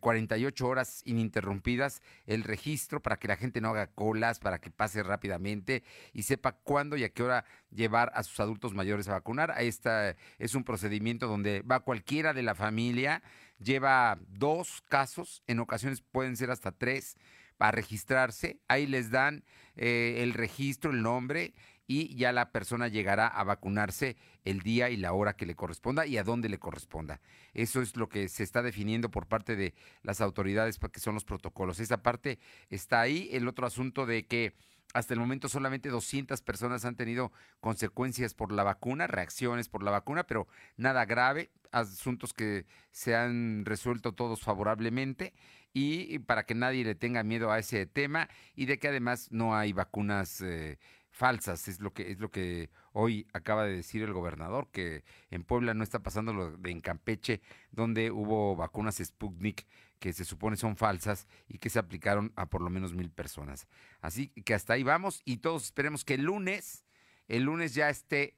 [0.00, 4.70] 48 eh, horas ininterrumpidas el registro para que la gente no haga colas, para que
[4.70, 9.12] pase rápidamente y sepa cuándo y a qué hora llevar a sus adultos mayores a
[9.12, 9.54] vacunar.
[9.58, 13.22] Está, es un procedimiento donde va cualquiera de la familia,
[13.58, 17.16] lleva dos casos, en ocasiones pueden ser hasta tres,
[17.56, 18.60] para registrarse.
[18.68, 19.44] Ahí les dan
[19.76, 21.54] eh, el registro, el nombre
[21.86, 26.04] y ya la persona llegará a vacunarse el día y la hora que le corresponda
[26.04, 27.20] y a dónde le corresponda.
[27.54, 31.24] Eso es lo que se está definiendo por parte de las autoridades, que son los
[31.24, 31.78] protocolos.
[31.78, 32.40] Esa parte
[32.70, 33.28] está ahí.
[33.30, 34.54] El otro asunto de que
[34.96, 37.30] hasta el momento solamente 200 personas han tenido
[37.60, 43.66] consecuencias por la vacuna, reacciones por la vacuna, pero nada grave, asuntos que se han
[43.66, 45.34] resuelto todos favorablemente
[45.74, 49.54] y para que nadie le tenga miedo a ese tema y de que además no
[49.54, 50.78] hay vacunas eh,
[51.16, 55.44] falsas, es lo que es lo que hoy acaba de decir el gobernador que en
[55.44, 57.40] Puebla no está pasando lo de en Campeche
[57.70, 59.66] donde hubo vacunas Sputnik
[59.98, 63.66] que se supone son falsas y que se aplicaron a por lo menos mil personas.
[64.02, 66.84] Así que hasta ahí vamos y todos esperemos que el lunes,
[67.28, 68.36] el lunes ya esté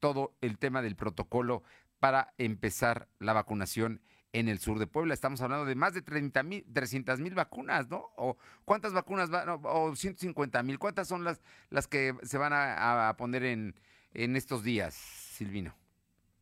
[0.00, 1.62] todo el tema del protocolo
[2.00, 4.02] para empezar la vacunación
[4.38, 5.14] en el sur de Puebla.
[5.14, 8.10] Estamos hablando de más de 30 mil, 300 mil vacunas, ¿no?
[8.16, 9.48] ¿O cuántas vacunas van?
[9.48, 10.78] O 150 mil.
[10.78, 13.74] ¿Cuántas son las, las que se van a, poner en,
[14.12, 15.74] en estos días, Silvino?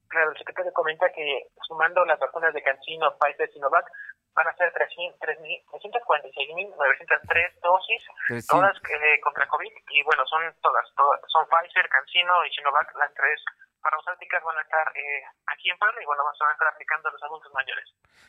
[0.08, 3.86] Claro, el secretario comenta que sumando las vacunas de Cancino, Pfizer, Sinovac,
[4.34, 8.02] van a ser 346.903 dosis,
[8.48, 13.14] todas eh, contra COVID, y bueno, son todas, todas, son Pfizer, Cancino y Sinovac, las
[13.14, 13.40] tres
[13.84, 17.12] farmacéuticas van a estar eh, aquí en Puebla y bueno, van a estar aplicando a
[17.12, 17.84] los adultos mayores.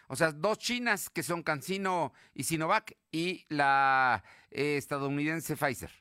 [0.08, 5.92] O sea, dos chinas que son Cancino y Sinovac y la eh, estadounidense Pfizer.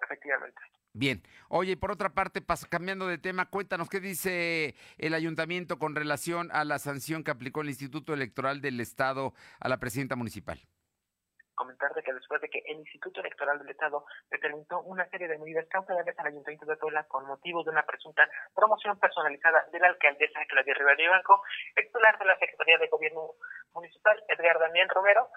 [0.00, 0.60] Efectivamente.
[0.94, 1.22] Bien.
[1.48, 6.64] Oye, por otra parte, cambiando de tema, cuéntanos qué dice el ayuntamiento con relación a
[6.64, 10.60] la sanción que aplicó el Instituto Electoral del Estado a la presidenta municipal
[11.58, 15.66] comentarte que después de que el Instituto Electoral del Estado determinó una serie de medidas
[15.68, 20.46] cautelares al Ayuntamiento de Puebla con motivo de una presunta promoción personalizada de la alcaldesa
[20.48, 21.42] Claudia Rivera Banco,
[21.74, 23.34] el titular de la Secretaría de Gobierno
[23.74, 25.28] Municipal, Edgar Daniel Romero,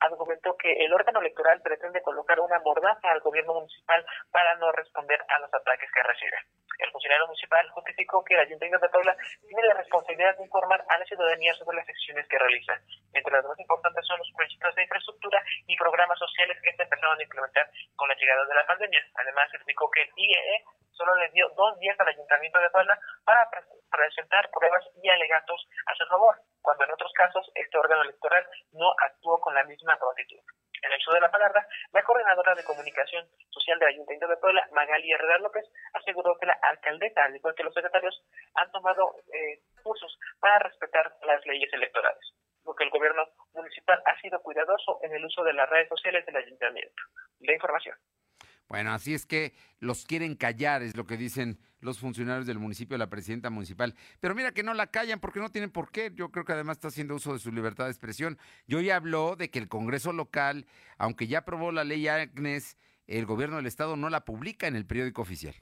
[0.00, 5.20] argumentó que el órgano electoral pretende colocar una mordaza al gobierno municipal para no responder
[5.28, 6.36] a los ataques que recibe.
[6.78, 9.16] El funcionario municipal justificó que el Ayuntamiento de Puebla
[9.46, 12.72] tiene la responsabilidad de informar a la ciudadanía sobre las acciones que realiza.
[13.12, 17.18] Entre las más importantes son los proyectos de infraestructura y programas sociales que se empezaron
[17.18, 19.00] a implementar con la llegada de la pandemia.
[19.14, 23.48] Además, explicó que el IEE solo le dio dos días al Ayuntamiento de Puebla para
[23.90, 28.92] presentar pruebas y alegatos a su favor, cuando en otros casos este órgano electoral no
[28.98, 30.40] actuó con la misma prontitud.
[30.82, 34.66] En el uso de la palabra, la coordinadora de comunicación social del Ayuntamiento de Puebla,
[34.72, 38.22] Magali Herrera López, aseguró que la alcaldesa, al igual que los secretarios,
[38.54, 42.39] han tomado eh, cursos para respetar las leyes electorales
[42.70, 46.36] porque el gobierno municipal ha sido cuidadoso en el uso de las redes sociales del
[46.36, 47.02] ayuntamiento.
[47.40, 47.96] La información.
[48.68, 52.96] Bueno, así es que los quieren callar, es lo que dicen los funcionarios del municipio,
[52.96, 53.96] la presidenta municipal.
[54.20, 56.12] Pero mira que no la callan porque no tienen por qué.
[56.14, 58.38] Yo creo que además está haciendo uso de su libertad de expresión.
[58.68, 60.64] Yo ya habló de que el Congreso local,
[60.96, 64.86] aunque ya aprobó la ley Agnes, el gobierno del Estado no la publica en el
[64.86, 65.56] periódico oficial.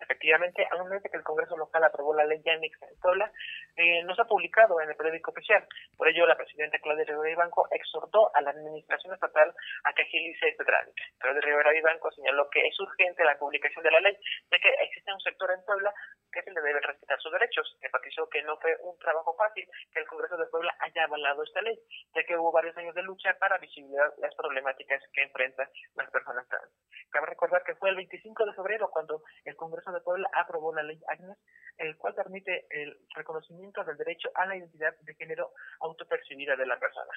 [0.00, 3.30] Efectivamente, a un mes de que el Congreso local aprobó la ley Yanix en Puebla,
[3.76, 5.66] eh, no se ha publicado en el periódico oficial.
[5.96, 9.52] Por ello, la presidenta Claudia Rivera Banco exhortó a la administración estatal
[9.84, 11.02] a que agilice este trámite.
[11.18, 14.16] Claudia Rivera Banco señaló que es urgente la publicación de la ley,
[14.50, 15.92] ya que existe un sector en Puebla
[16.32, 17.76] que se le debe respetar sus derechos.
[17.82, 21.60] Enfatizó que no fue un trabajo fácil que el Congreso de Puebla haya avalado esta
[21.62, 21.78] ley,
[22.14, 26.48] ya que hubo varios años de lucha para visibilizar las problemáticas que enfrentan las personas
[26.48, 26.72] trans.
[27.10, 30.82] Cabe recordar que fue el 25 de febrero cuando el Congreso de Puebla aprobó la
[30.82, 31.38] ley Agnes,
[31.78, 36.78] el cual permite el reconocimiento del derecho a la identidad de género autopercibida de la
[36.78, 37.12] persona.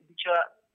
[0.00, 0.30] dicha,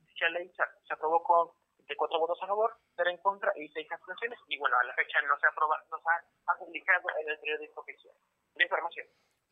[0.08, 1.50] dicha ley se, aprobó con
[1.88, 4.40] de cuatro votos a favor, cero en contra y seis abstenciones.
[4.48, 6.04] Y bueno, a la fecha no se, aproba, no se
[6.48, 8.14] ha, publicado en el periódico oficial.
[8.56, 9.08] La información.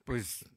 [0.05, 0.49] Pues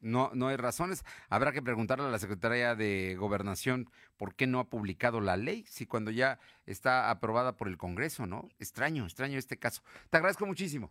[0.00, 1.04] no, no hay razones.
[1.28, 5.64] Habrá que preguntarle a la Secretaría de Gobernación por qué no ha publicado la ley,
[5.66, 8.48] si cuando ya está aprobada por el Congreso, ¿no?
[8.58, 9.82] Extraño, extraño este caso.
[10.10, 10.90] Te agradezco muchísimo.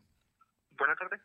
[0.77, 1.21] Buenas tardes.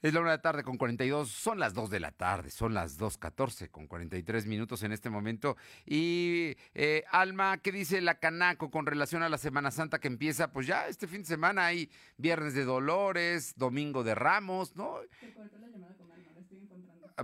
[0.00, 2.72] Es la una de la tarde con 42, son las 2 de la tarde, son
[2.72, 5.56] las 2.14 con 43 minutos en este momento.
[5.84, 10.52] Y eh, Alma, ¿qué dice la Canaco con relación a la Semana Santa que empieza?
[10.52, 15.00] Pues ya este fin de semana hay Viernes de Dolores, Domingo de Ramos, ¿no?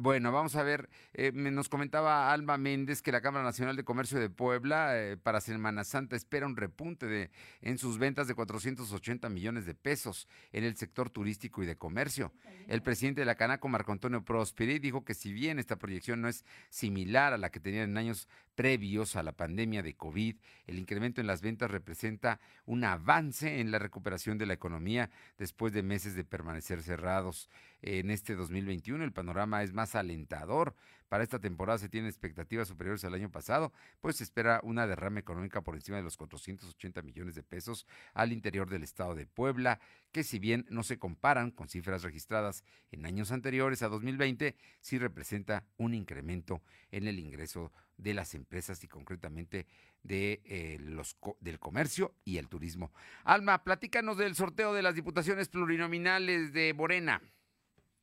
[0.01, 4.19] Bueno, vamos a ver, eh, nos comentaba Alma Méndez que la Cámara Nacional de Comercio
[4.19, 7.31] de Puebla eh, para Semana Santa espera un repunte de,
[7.61, 12.33] en sus ventas de 480 millones de pesos en el sector turístico y de comercio.
[12.67, 16.29] El presidente de la Canaco, Marco Antonio Prosperi, dijo que si bien esta proyección no
[16.29, 18.27] es similar a la que tenían en años
[18.57, 20.37] previos a la pandemia de COVID,
[20.67, 25.73] el incremento en las ventas representa un avance en la recuperación de la economía después
[25.73, 27.49] de meses de permanecer cerrados.
[27.87, 30.75] En este 2021 el panorama es más alentador.
[31.11, 35.21] Para esta temporada se tienen expectativas superiores al año pasado, pues se espera una derrama
[35.21, 39.81] económica por encima de los 480 millones de pesos al interior del estado de Puebla,
[40.13, 44.99] que si bien no se comparan con cifras registradas en años anteriores a 2020, sí
[44.99, 49.67] representa un incremento en el ingreso de las empresas y concretamente
[50.03, 52.93] de eh, los del comercio y el turismo.
[53.25, 57.21] Alma, platícanos del sorteo de las diputaciones plurinominales de Morena.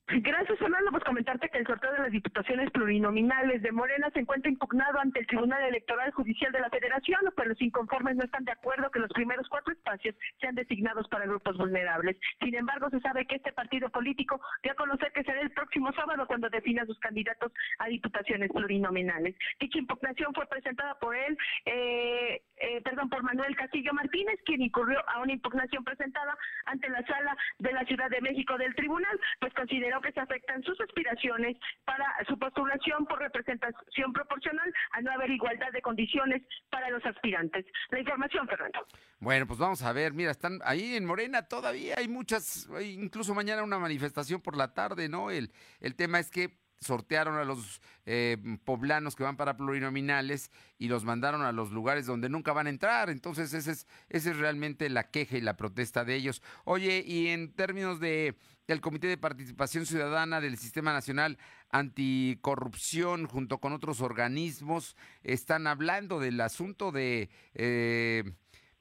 [0.08, 0.91] Gracias, Fernando.
[0.91, 5.22] Pues comentarte que el sorteo de las diputaciones plurinominales de Morena se encuentra impugnado ante
[5.22, 8.99] el Tribunal Electoral Judicial de la Federación, pero los inconformes no están de acuerdo que
[8.99, 12.18] los primeros cuatro espacios sean designados para grupos vulnerables.
[12.41, 15.93] Sin embargo, se sabe que este partido político dio a conocer que será el próximo
[15.93, 19.36] sábado cuando defina sus candidatos a diputaciones plurinominales.
[19.60, 24.99] Dicha impugnación fue presentada por él, eh, eh, perdón, por Manuel Castillo Martínez, quien incurrió
[25.10, 29.54] a una impugnación presentada ante la sala de la Ciudad de México del Tribunal, pues
[29.54, 35.32] consideró que se afectan sus aspiraciones para su postulación por representación proporcional a no haber
[35.32, 37.66] igualdad de condiciones para los aspirantes.
[37.89, 38.86] La información, Fernando.
[39.20, 43.64] Bueno, pues vamos a ver, mira, están ahí en Morena todavía hay muchas, incluso mañana
[43.64, 45.32] una manifestación por la tarde, ¿no?
[45.32, 50.88] El, el tema es que sortearon a los eh, poblanos que van para plurinominales y
[50.88, 53.12] los mandaron a los lugares donde nunca van a entrar.
[53.12, 56.42] Entonces, esa es, esa es realmente la queja y la protesta de ellos.
[56.64, 58.36] Oye, y en términos de
[58.68, 61.38] del Comité de Participación Ciudadana del Sistema Nacional
[61.70, 68.24] Anticorrupción, junto con otros organismos, están hablando del asunto de, eh,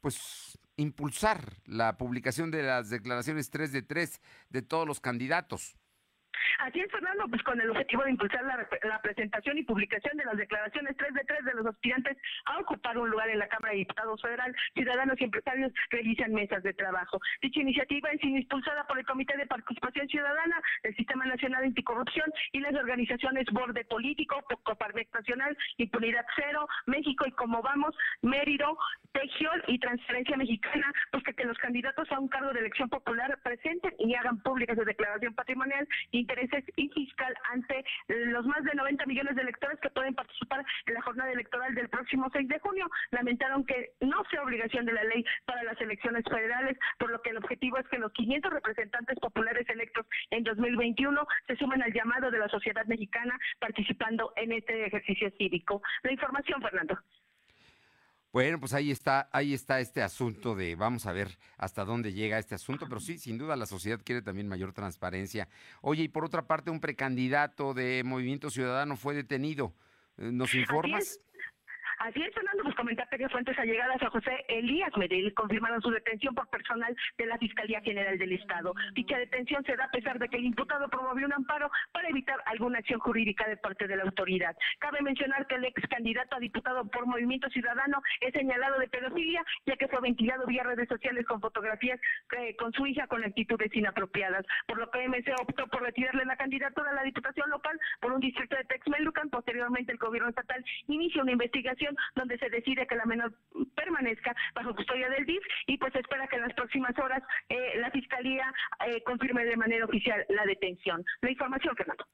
[0.01, 5.76] pues, impulsar la publicación de las declaraciones 3 de 3 de todos los candidatos.
[6.61, 10.27] Así es, Fernando, pues con el objetivo de impulsar la, la, presentación y publicación de
[10.27, 13.73] las declaraciones 3 de 3 de los aspirantes a ocupar un lugar en la Cámara
[13.73, 17.19] de Diputados Federal, ciudadanos y empresarios realizan mesas de trabajo.
[17.41, 22.61] Dicha iniciativa es impulsada por el Comité de Participación Ciudadana, el Sistema Nacional Anticorrupción y
[22.61, 28.51] las organizaciones Borde Político, Coparmex Nacional, Impunidad Cero, México y Como Vamos, Mérida,
[29.13, 33.95] Tejiol y Transferencia Mexicana, pues que los candidatos a un cargo de elección popular presenten
[33.99, 35.89] y hagan públicas de declaración patrimonial,
[36.76, 41.03] y fiscal ante los más de 90 millones de electores que pueden participar en la
[41.03, 42.88] jornada electoral del próximo 6 de junio.
[43.11, 47.30] Lamentaron que no sea obligación de la ley para las elecciones federales, por lo que
[47.30, 52.30] el objetivo es que los 500 representantes populares electos en 2021 se sumen al llamado
[52.30, 55.82] de la sociedad mexicana participando en este ejercicio cívico.
[56.03, 56.98] La información, Fernando.
[58.33, 62.39] Bueno, pues ahí está, ahí está este asunto de vamos a ver hasta dónde llega
[62.39, 65.49] este asunto, pero sí, sin duda la sociedad quiere también mayor transparencia.
[65.81, 69.74] Oye, y por otra parte, un precandidato de Movimiento Ciudadano fue detenido.
[70.16, 71.18] Eh, ¿Nos informas?
[72.01, 76.34] Así es, Fernando, pues comentarte que fuentes allegadas a José Elías Medellín confirmaron su detención
[76.34, 78.72] por personal de la Fiscalía General del Estado.
[78.94, 82.38] Dicha detención se da a pesar de que el imputado promovió un amparo para evitar
[82.46, 84.57] alguna acción jurídica de parte de la autoridad.
[84.78, 89.44] Cabe mencionar que el ex candidato a diputado por Movimiento Ciudadano es señalado de pedofilia,
[89.66, 92.01] ya que fue ventilado vía redes sociales con fotografías
[92.38, 96.38] eh, con su hija con actitudes inapropiadas, por lo que MC optó por retirarle la
[96.38, 99.28] candidatura a la diputación local por un distrito de Texmelucan.
[99.28, 103.32] Posteriormente, el gobierno estatal inicia una investigación donde se decide que la menor
[103.74, 107.91] permanezca bajo custodia del DIF y pues espera que en las próximas horas eh, la
[107.91, 108.53] Fiscalía
[108.86, 111.05] eh, confirme de manera oficial la detención.
[111.20, 112.05] La información, Fernando.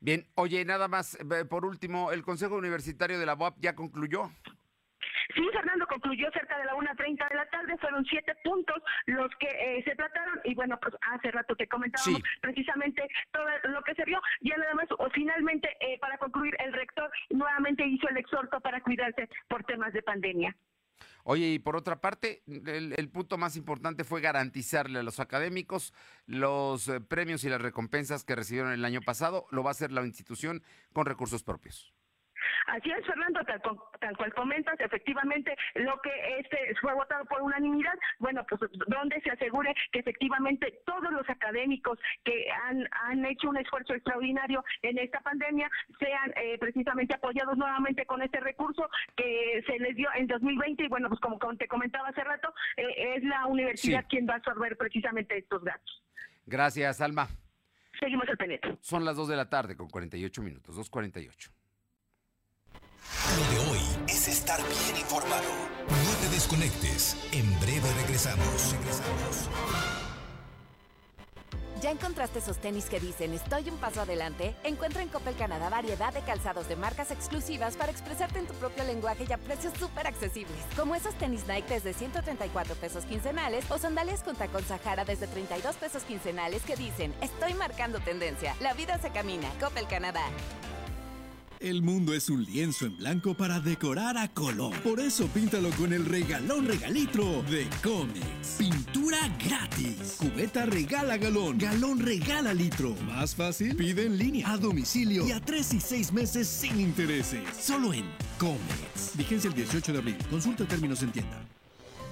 [0.00, 1.16] Bien, oye, nada más,
[1.48, 4.30] por último, el Consejo Universitario de la UAP ya concluyó.
[5.34, 5.71] Sí, Fernando
[6.02, 9.94] concluyó cerca de la 1.30 de la tarde, fueron siete puntos los que eh, se
[9.94, 14.56] trataron y bueno, pues hace rato que comentábamos precisamente todo lo que se vio, ya
[14.56, 19.28] nada más, o finalmente eh, para concluir, el rector nuevamente hizo el exhorto para cuidarse
[19.48, 20.56] por temas de pandemia.
[21.24, 25.94] Oye, y por otra parte, el, el, punto más importante fue garantizarle a los académicos
[26.26, 29.46] los eh, premios y las recompensas que recibieron el año pasado.
[29.50, 31.92] Lo va a hacer la institución con recursos propios.
[32.66, 38.44] Así es, Fernando, tal, cual comentas, efectivamente, lo que este fue votado por unanimidad, bueno,
[38.48, 43.94] pues donde se asegure que efectivamente todos los académicos que han, han hecho un esfuerzo
[43.94, 49.96] extraordinario en esta pandemia sean eh, precisamente apoyados nuevamente con este recurso que se les
[49.96, 54.06] dio en 2020 y bueno, pues como te comentaba hace rato, eh, es la universidad
[54.08, 56.02] quien va a absorber precisamente estos gastos.
[56.46, 57.28] Gracias, Alma.
[57.98, 58.78] Seguimos el penetro.
[58.80, 61.61] Son las 2 de la tarde con 48 minutos, 2.48.
[63.36, 65.48] Lo de hoy es estar bien informado.
[65.88, 67.16] No te desconectes.
[67.32, 68.72] En breve regresamos.
[68.72, 69.48] Regresamos.
[71.80, 74.54] ¿Ya encontraste esos tenis que dicen estoy un paso adelante?
[74.62, 78.84] Encuentra en Coppel Canadá variedad de calzados de marcas exclusivas para expresarte en tu propio
[78.84, 80.56] lenguaje y a precios súper accesibles.
[80.76, 85.74] Como esos tenis Nike desde 134 pesos quincenales o sandalias con tacón Sahara desde 32
[85.74, 88.54] pesos quincenales que dicen estoy marcando tendencia.
[88.60, 89.48] La vida se camina.
[89.58, 90.22] Coppel Canadá.
[91.62, 94.76] El mundo es un lienzo en blanco para decorar a color.
[94.80, 98.56] Por eso píntalo con el regalón regalitro de Comex.
[98.58, 100.16] Pintura gratis.
[100.18, 101.58] Cubeta regala galón.
[101.58, 102.96] Galón regala litro.
[103.06, 107.44] Más fácil, pide en línea, a domicilio y a tres y seis meses sin intereses.
[107.56, 108.10] Solo en
[108.40, 109.16] Comex.
[109.16, 110.18] Vigencia el 18 de abril.
[110.28, 111.46] Consulta términos en tienda.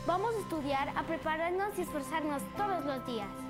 [0.07, 3.49] Vamos a estudiar, a prepararnos y esforzarnos todos los días.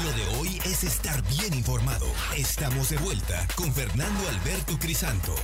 [0.00, 2.06] Lo de hoy es estar bien informado.
[2.34, 5.34] Estamos de vuelta con Fernando Alberto Crisanto.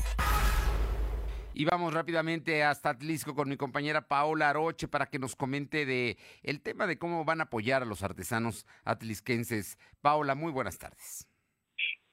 [1.53, 6.16] Y vamos rápidamente hasta Atlisco con mi compañera Paola Aroche para que nos comente de
[6.42, 9.76] el tema de cómo van a apoyar a los artesanos atlisquenses.
[10.01, 11.28] Paola, muy buenas tardes.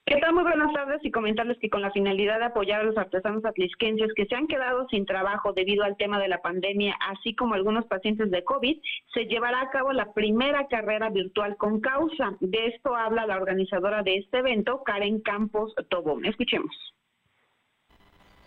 [0.08, 0.34] ¿Qué tal?
[0.34, 4.14] Muy buenas tardes y comentarles que con la finalidad de apoyar a los artesanos atlisquenses
[4.16, 7.88] que se han quedado sin trabajo debido al tema de la pandemia, así como algunos
[7.88, 8.80] pacientes de COVID,
[9.16, 12.38] se llevará a cabo la primera carrera virtual con causa.
[12.40, 16.24] De esto habla la organizadora de este evento, Karen Campos Tobón.
[16.26, 16.76] Escuchemos.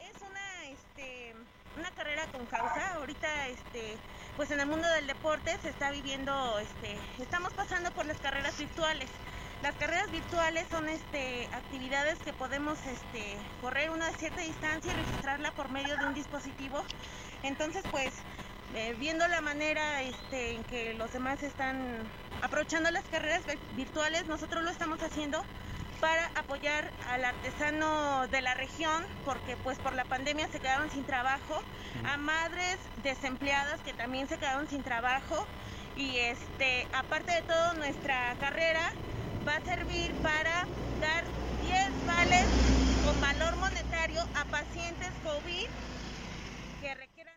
[0.00, 1.34] Es una, este,
[1.76, 2.94] una carrera con causa.
[2.94, 3.96] Ahorita, este,
[4.36, 8.56] pues en el mundo del deporte se está viviendo, este, estamos pasando por las carreras
[8.56, 9.10] virtuales
[9.62, 15.50] las carreras virtuales son este, actividades que podemos este, correr una cierta distancia y registrarla
[15.52, 16.82] por medio de un dispositivo.
[17.42, 18.12] Entonces, pues,
[18.74, 21.78] eh, viendo la manera este, en que los demás están
[22.42, 23.42] aprovechando las carreras
[23.74, 25.42] virtuales, nosotros lo estamos haciendo
[26.00, 31.04] para apoyar al artesano de la región, porque pues por la pandemia se quedaron sin
[31.04, 31.60] trabajo,
[32.04, 35.44] a madres desempleadas que también se quedaron sin trabajo
[35.96, 38.92] y este, aparte de todo nuestra carrera
[39.48, 40.66] va a servir para
[41.00, 41.24] dar
[41.64, 42.44] 10 vales
[43.04, 45.68] con valor monetario a pacientes COVID
[46.82, 47.34] que requieran.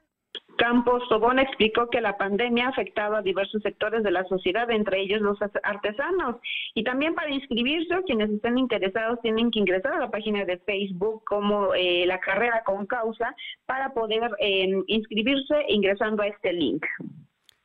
[0.58, 5.00] Campos Tobón explicó que la pandemia ha afectado a diversos sectores de la sociedad, entre
[5.00, 6.36] ellos los artesanos.
[6.76, 11.24] Y también para inscribirse, quienes estén interesados tienen que ingresar a la página de Facebook
[11.24, 13.34] como eh, la carrera con causa
[13.66, 16.86] para poder eh, inscribirse ingresando a este link.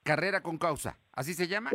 [0.05, 1.72] Carrera con causa, ¿así se llama?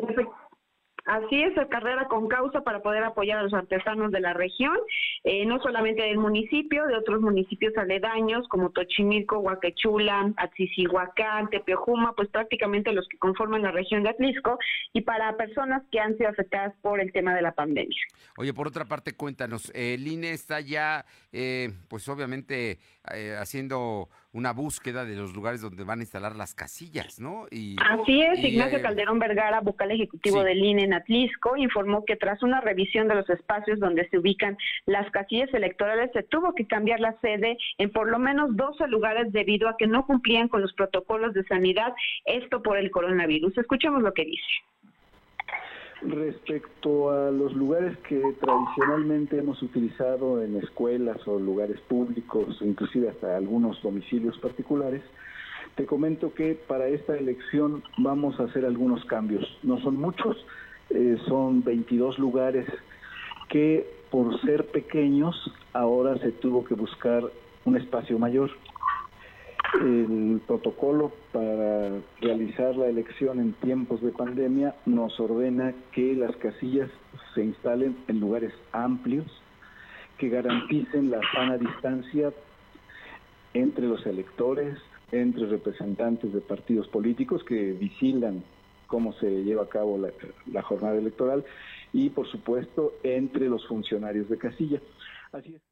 [1.05, 4.77] Así es, carrera con causa para poder apoyar a los artesanos de la región,
[5.23, 12.29] eh, no solamente del municipio, de otros municipios aledaños como Tochimilco, Huaquechula, Atzisihuacán, Tepeojuma, pues
[12.29, 14.57] prácticamente los que conforman la región de Atlisco
[14.93, 17.97] y para personas que han sido afectadas por el tema de la pandemia.
[18.37, 22.79] Oye, por otra parte, cuéntanos, el INE está ya, eh, pues obviamente
[23.13, 27.47] eh, haciendo una búsqueda de los lugares donde van a instalar las casillas, ¿no?
[27.49, 32.15] Y, Así es, Ignacio eh, Calderón Vergara, vocal ejecutivo del INE en Atlisco, informó que
[32.15, 36.67] tras una revisión de los espacios donde se ubican las casillas electorales, se tuvo que
[36.67, 40.61] cambiar la sede en por lo menos 12 lugares debido a que no cumplían con
[40.61, 41.93] los protocolos de sanidad,
[42.25, 43.57] esto por el coronavirus.
[43.57, 44.43] Escuchemos lo que dice.
[46.01, 53.37] Respecto a los lugares que tradicionalmente hemos utilizado en escuelas o lugares públicos, inclusive hasta
[53.37, 55.03] algunos domicilios particulares,
[55.75, 59.45] te comento que para esta elección vamos a hacer algunos cambios.
[59.61, 60.43] No son muchos,
[60.89, 62.65] eh, son 22 lugares
[63.49, 65.35] que por ser pequeños
[65.71, 67.23] ahora se tuvo que buscar
[67.65, 68.49] un espacio mayor.
[69.73, 76.89] El protocolo para realizar la elección en tiempos de pandemia nos ordena que las casillas
[77.33, 79.25] se instalen en lugares amplios
[80.17, 82.33] que garanticen la sana distancia
[83.53, 84.77] entre los electores,
[85.11, 88.43] entre representantes de partidos políticos que vigilan
[88.87, 90.09] cómo se lleva a cabo la,
[90.51, 91.45] la jornada electoral
[91.93, 94.81] y, por supuesto, entre los funcionarios de casilla.
[95.31, 95.70] Así es.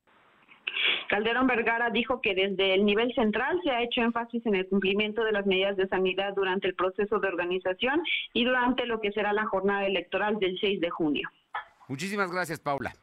[1.10, 5.24] Calderón Vergara dijo que desde el nivel central se ha hecho énfasis en el cumplimiento
[5.24, 9.34] de las medidas de sanidad durante el proceso de organización y durante lo que será
[9.34, 11.28] la jornada electoral del 6 de junio.
[11.88, 12.94] Muchísimas gracias, Paula.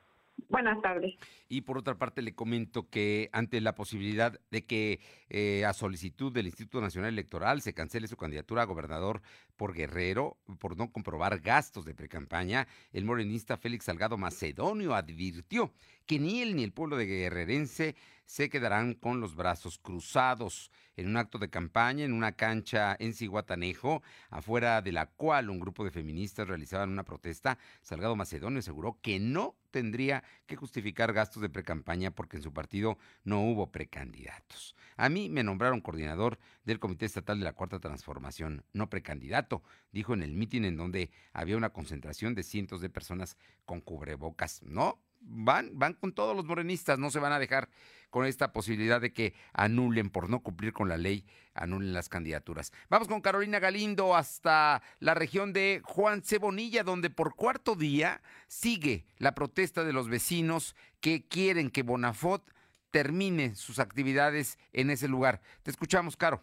[0.49, 1.15] Buenas tardes.
[1.49, 6.33] Y por otra parte le comento que ante la posibilidad de que eh, a solicitud
[6.33, 9.23] del Instituto Nacional Electoral se cancele su candidatura a gobernador
[9.57, 15.73] por Guerrero por no comprobar gastos de precampaña, el morenista Félix Salgado Macedonio advirtió
[16.07, 21.09] que ni él ni el pueblo de Guerrerense se quedarán con los brazos cruzados en
[21.09, 25.85] un acto de campaña en una cancha en Ciguatanejo, afuera de la cual un grupo
[25.85, 27.59] de feministas realizaban una protesta.
[27.83, 32.99] Salgado Macedonio aseguró que no tendría que justificar gastos de precampaña porque en su partido
[33.25, 34.75] no hubo precandidatos.
[34.97, 39.63] A mí me nombraron coordinador del Comité Estatal de la Cuarta Transformación, no precandidato,
[39.93, 44.63] dijo en el mitin en donde había una concentración de cientos de personas con cubrebocas.
[44.63, 47.69] No, van, van con todos los morenistas, no se van a dejar
[48.11, 52.73] con esta posibilidad de que anulen por no cumplir con la ley, anulen las candidaturas.
[52.89, 59.05] Vamos con Carolina Galindo hasta la región de Juan Cebonilla, donde por cuarto día sigue
[59.19, 62.43] la protesta de los vecinos que quieren que Bonafont
[62.91, 65.41] termine sus actividades en ese lugar.
[65.63, 66.43] Te escuchamos, Caro.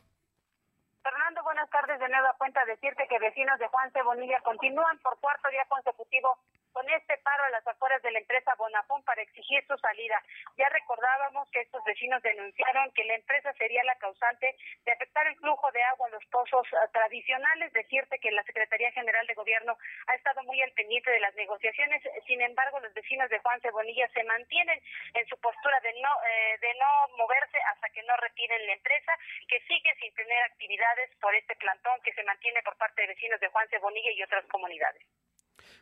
[1.02, 2.00] Fernando, buenas tardes.
[2.00, 6.38] De nueva cuenta decirte que vecinos de Juan Cebonilla continúan por cuarto día consecutivo
[6.74, 10.22] con este paro a las afueras de la empresa Bonafón para exigir su salida.
[10.58, 14.56] Ya recordábamos que estos vecinos denunciaron que la empresa sería la causante
[14.86, 17.72] de afectar el flujo de agua a los pozos eh, tradicionales.
[17.74, 22.02] Decirte que la Secretaría General de Gobierno ha estado muy al pendiente de las negociaciones.
[22.26, 24.82] Sin embargo, los vecinos de Juan Cebonilla se mantienen
[25.14, 29.14] en su postura de no, eh, de no moverse hasta que no retiren la empresa,
[29.48, 33.40] que sigue sin tener actividades por este plantón que se mantiene por parte de vecinos
[33.40, 35.04] de Juan Cebonilla y otras comunidades.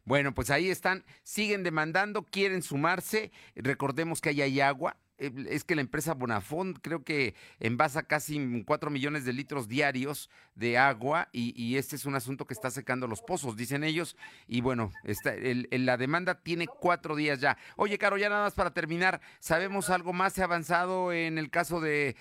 [0.05, 3.31] Bueno, pues ahí están, siguen demandando, quieren sumarse.
[3.55, 4.97] Recordemos que ahí hay agua.
[5.21, 10.31] Eh, es que la empresa Bonafont creo que envasa casi 4 millones de litros diarios
[10.55, 14.17] de agua y, este es un asunto que está secando los pozos, dicen ellos.
[14.47, 17.57] Y bueno, está, la demanda tiene cuatro días ya.
[17.75, 20.33] Oye, Caro, ya nada más para terminar, ¿sabemos algo más?
[20.33, 22.15] ¿Se ha avanzado en el caso de,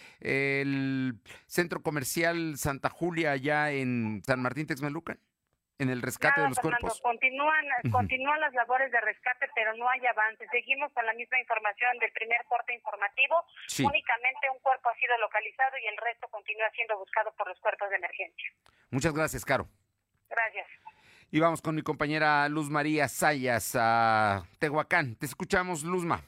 [1.47, 5.19] centro comercial Santa Julia allá en San Martín Texmelucan?
[5.81, 7.01] En el rescate de los cuerpos.
[7.01, 10.47] Continúan, continúan las labores de rescate, pero no hay avance.
[10.53, 13.43] Seguimos con la misma información del primer corte informativo.
[13.81, 17.89] Únicamente un cuerpo ha sido localizado y el resto continúa siendo buscado por los cuerpos
[17.89, 18.53] de emergencia.
[18.91, 19.67] Muchas gracias, Caro.
[20.29, 20.67] Gracias.
[21.31, 25.17] Y vamos con mi compañera Luz María Sayas a Tehuacán.
[25.17, 26.23] Te escuchamos, Luzma.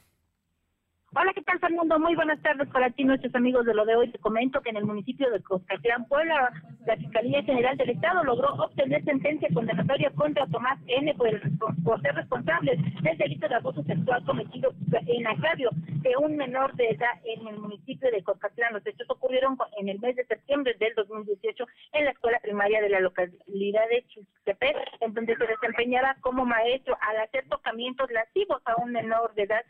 [1.15, 1.99] Hola, ¿qué tal, Fernando?
[1.99, 4.09] Muy buenas tardes para ti, nuestros amigos de lo de hoy.
[4.09, 6.51] Te comento que en el municipio de Coscatlán, Puebla,
[6.87, 11.13] la Fiscalía General del Estado logró obtener sentencia condenatoria contra Tomás N.
[11.13, 14.73] por, ser responsable del delito de abuso sexual cometido
[15.05, 15.69] en agravio
[16.01, 18.73] de un menor de edad en el municipio de Coscatlán.
[18.73, 22.89] Los hechos ocurrieron en el mes de septiembre del 2018 en la escuela primaria de
[22.89, 28.81] la localidad de Chustepec, en donde se desempeñaba como maestro al hacer tocamientos lascivos a
[28.81, 29.63] un menor de edad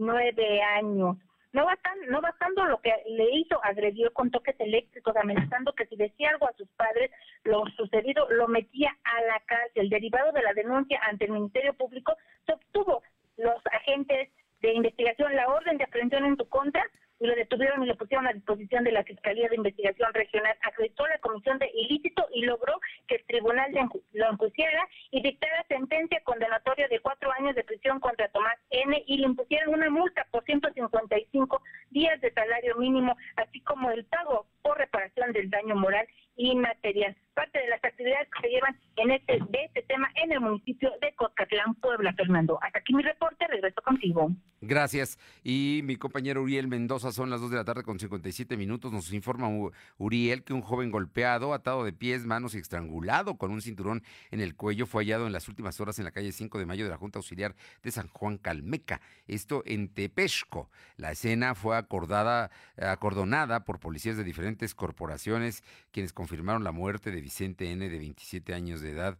[0.00, 1.16] nueve años.
[1.52, 5.96] No bastando, no bastando lo que le hizo, agredió con toques eléctricos, amenazando que si
[5.96, 7.10] decía algo a sus padres,
[7.42, 9.90] lo sucedido lo metía a la cárcel.
[9.90, 12.14] Derivado de la denuncia ante el Ministerio Público,
[12.46, 13.02] se obtuvo
[13.36, 14.28] los agentes
[14.60, 16.84] de investigación la orden de aprehensión en su contra
[17.20, 20.56] y lo detuvieron y lo pusieron a disposición de la Fiscalía de Investigación Regional.
[20.62, 23.70] Acreditó la comisión de ilícito y logró que el tribunal
[24.14, 29.04] lo enjuiciara y dictara sentencia condenatoria de cuatro años de prisión contra Tomás N.
[29.06, 34.46] y le impusieron una multa por 155 días de salario mínimo, así como el pago
[34.62, 36.06] por reparación del daño moral
[36.36, 37.14] y material.
[37.34, 40.90] Parte de las actividades que se llevan en este, de este tema en el municipio
[41.00, 42.58] de Coscatlán, Puebla, Fernando.
[42.62, 44.30] Hasta aquí mi reporte, regreso contigo.
[44.62, 45.18] Gracias.
[45.42, 48.92] Y mi compañero Uriel Mendoza, son las 2 de la tarde con 57 minutos.
[48.92, 49.48] Nos informa
[49.96, 54.42] Uriel que un joven golpeado, atado de pies, manos y estrangulado con un cinturón en
[54.42, 56.90] el cuello fue hallado en las últimas horas en la calle 5 de mayo de
[56.90, 59.00] la Junta Auxiliar de San Juan Calmeca.
[59.26, 60.68] Esto en Tepesco.
[60.98, 67.22] La escena fue acordada, acordonada por policías de diferentes corporaciones, quienes confirmaron la muerte de
[67.22, 69.18] Vicente N., de 27 años de edad,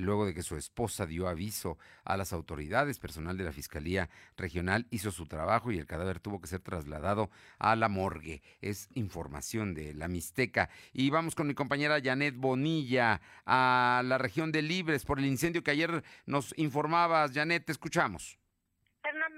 [0.00, 2.98] luego de que su esposa dio aviso a las autoridades.
[2.98, 7.30] Personal de la Fiscalía Regional hizo su trabajo y el cadáver tuvo que ser trasladado
[7.58, 8.42] a la morgue.
[8.60, 10.70] Es información de la Mixteca.
[10.92, 15.62] Y vamos con mi compañera Janet Bonilla a la región de Libres por el incendio
[15.62, 17.32] que ayer nos informabas.
[17.32, 18.41] Janet, te escuchamos.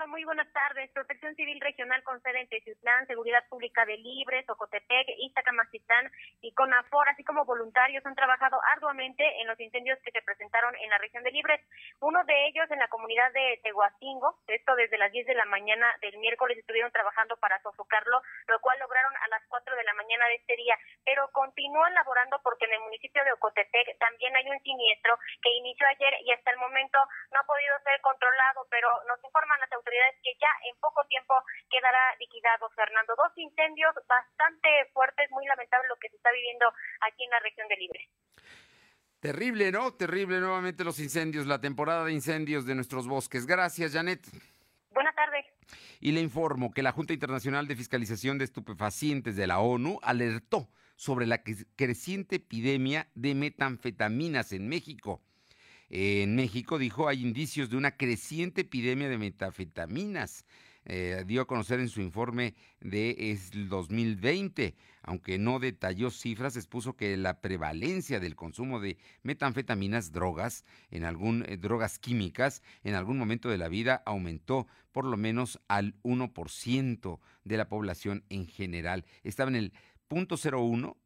[0.04, 0.90] Fernando, muy buenas tardes.
[0.92, 7.08] Protección Civil Regional con sede en Teciutlán, Seguridad Pública de Libres, Ocotepec, Iztacamacitlán y CONAFOR,
[7.08, 11.22] así como voluntarios, han trabajado arduamente en los incendios que se presentaron en la región
[11.24, 11.60] de Libres.
[12.00, 15.86] Uno de ellos en la comunidad de Tehuacingo, esto desde las 10 de la mañana
[16.00, 20.26] del miércoles estuvieron trabajando para sofocarlo, lo cual lograron a las 4 de la mañana
[20.28, 24.60] de este día, pero continúan laborando porque en el municipio de Ocotepec también hay un
[24.60, 26.98] siniestro que inició ayer y hasta el momento
[27.32, 31.34] no ha podido ser controlado, pero nos informa las autoridades que ya en poco tiempo
[31.70, 33.14] quedará liquidado, Fernando.
[33.16, 36.66] Dos incendios bastante fuertes, muy lamentable lo que se está viviendo
[37.00, 38.08] aquí en la región de Libre.
[39.20, 39.94] Terrible, ¿no?
[39.94, 43.46] Terrible nuevamente los incendios, la temporada de incendios de nuestros bosques.
[43.46, 44.20] Gracias, Janet.
[44.90, 45.46] Buenas tardes.
[46.00, 50.68] Y le informo que la Junta Internacional de Fiscalización de Estupefacientes de la ONU alertó
[50.96, 55.22] sobre la creciente epidemia de metanfetaminas en México
[55.90, 60.44] en México, dijo, hay indicios de una creciente epidemia de metafetaminas.
[60.86, 67.16] Eh, dio a conocer en su informe de 2020, aunque no detalló cifras, expuso que
[67.16, 73.48] la prevalencia del consumo de metanfetaminas, drogas, en algún eh, drogas químicas, en algún momento
[73.48, 79.06] de la vida aumentó por lo menos al 1% de la población en general.
[79.22, 79.72] Estaba en el
[80.06, 81.03] punto 01 eh,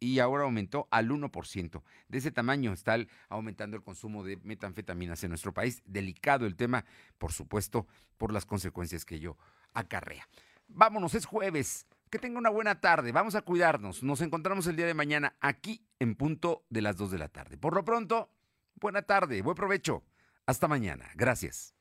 [0.00, 1.82] y ahora aumentó al 1%.
[2.08, 2.96] De ese tamaño está
[3.28, 5.82] aumentando el consumo de metanfetaminas en nuestro país.
[5.84, 6.84] Delicado el tema,
[7.18, 9.36] por supuesto, por las consecuencias que ello
[9.74, 10.28] acarrea.
[10.68, 11.86] Vámonos, es jueves.
[12.10, 13.12] Que tenga una buena tarde.
[13.12, 14.02] Vamos a cuidarnos.
[14.02, 17.58] Nos encontramos el día de mañana aquí en punto de las 2 de la tarde.
[17.58, 18.32] Por lo pronto,
[18.74, 20.04] buena tarde, buen provecho.
[20.46, 21.10] Hasta mañana.
[21.14, 21.74] Gracias.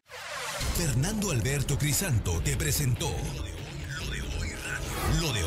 [0.75, 3.43] Fernando Alberto Crisanto te presentó Lo
[4.11, 4.49] de Hoy.
[5.21, 5.46] Lo de Hoy Radio.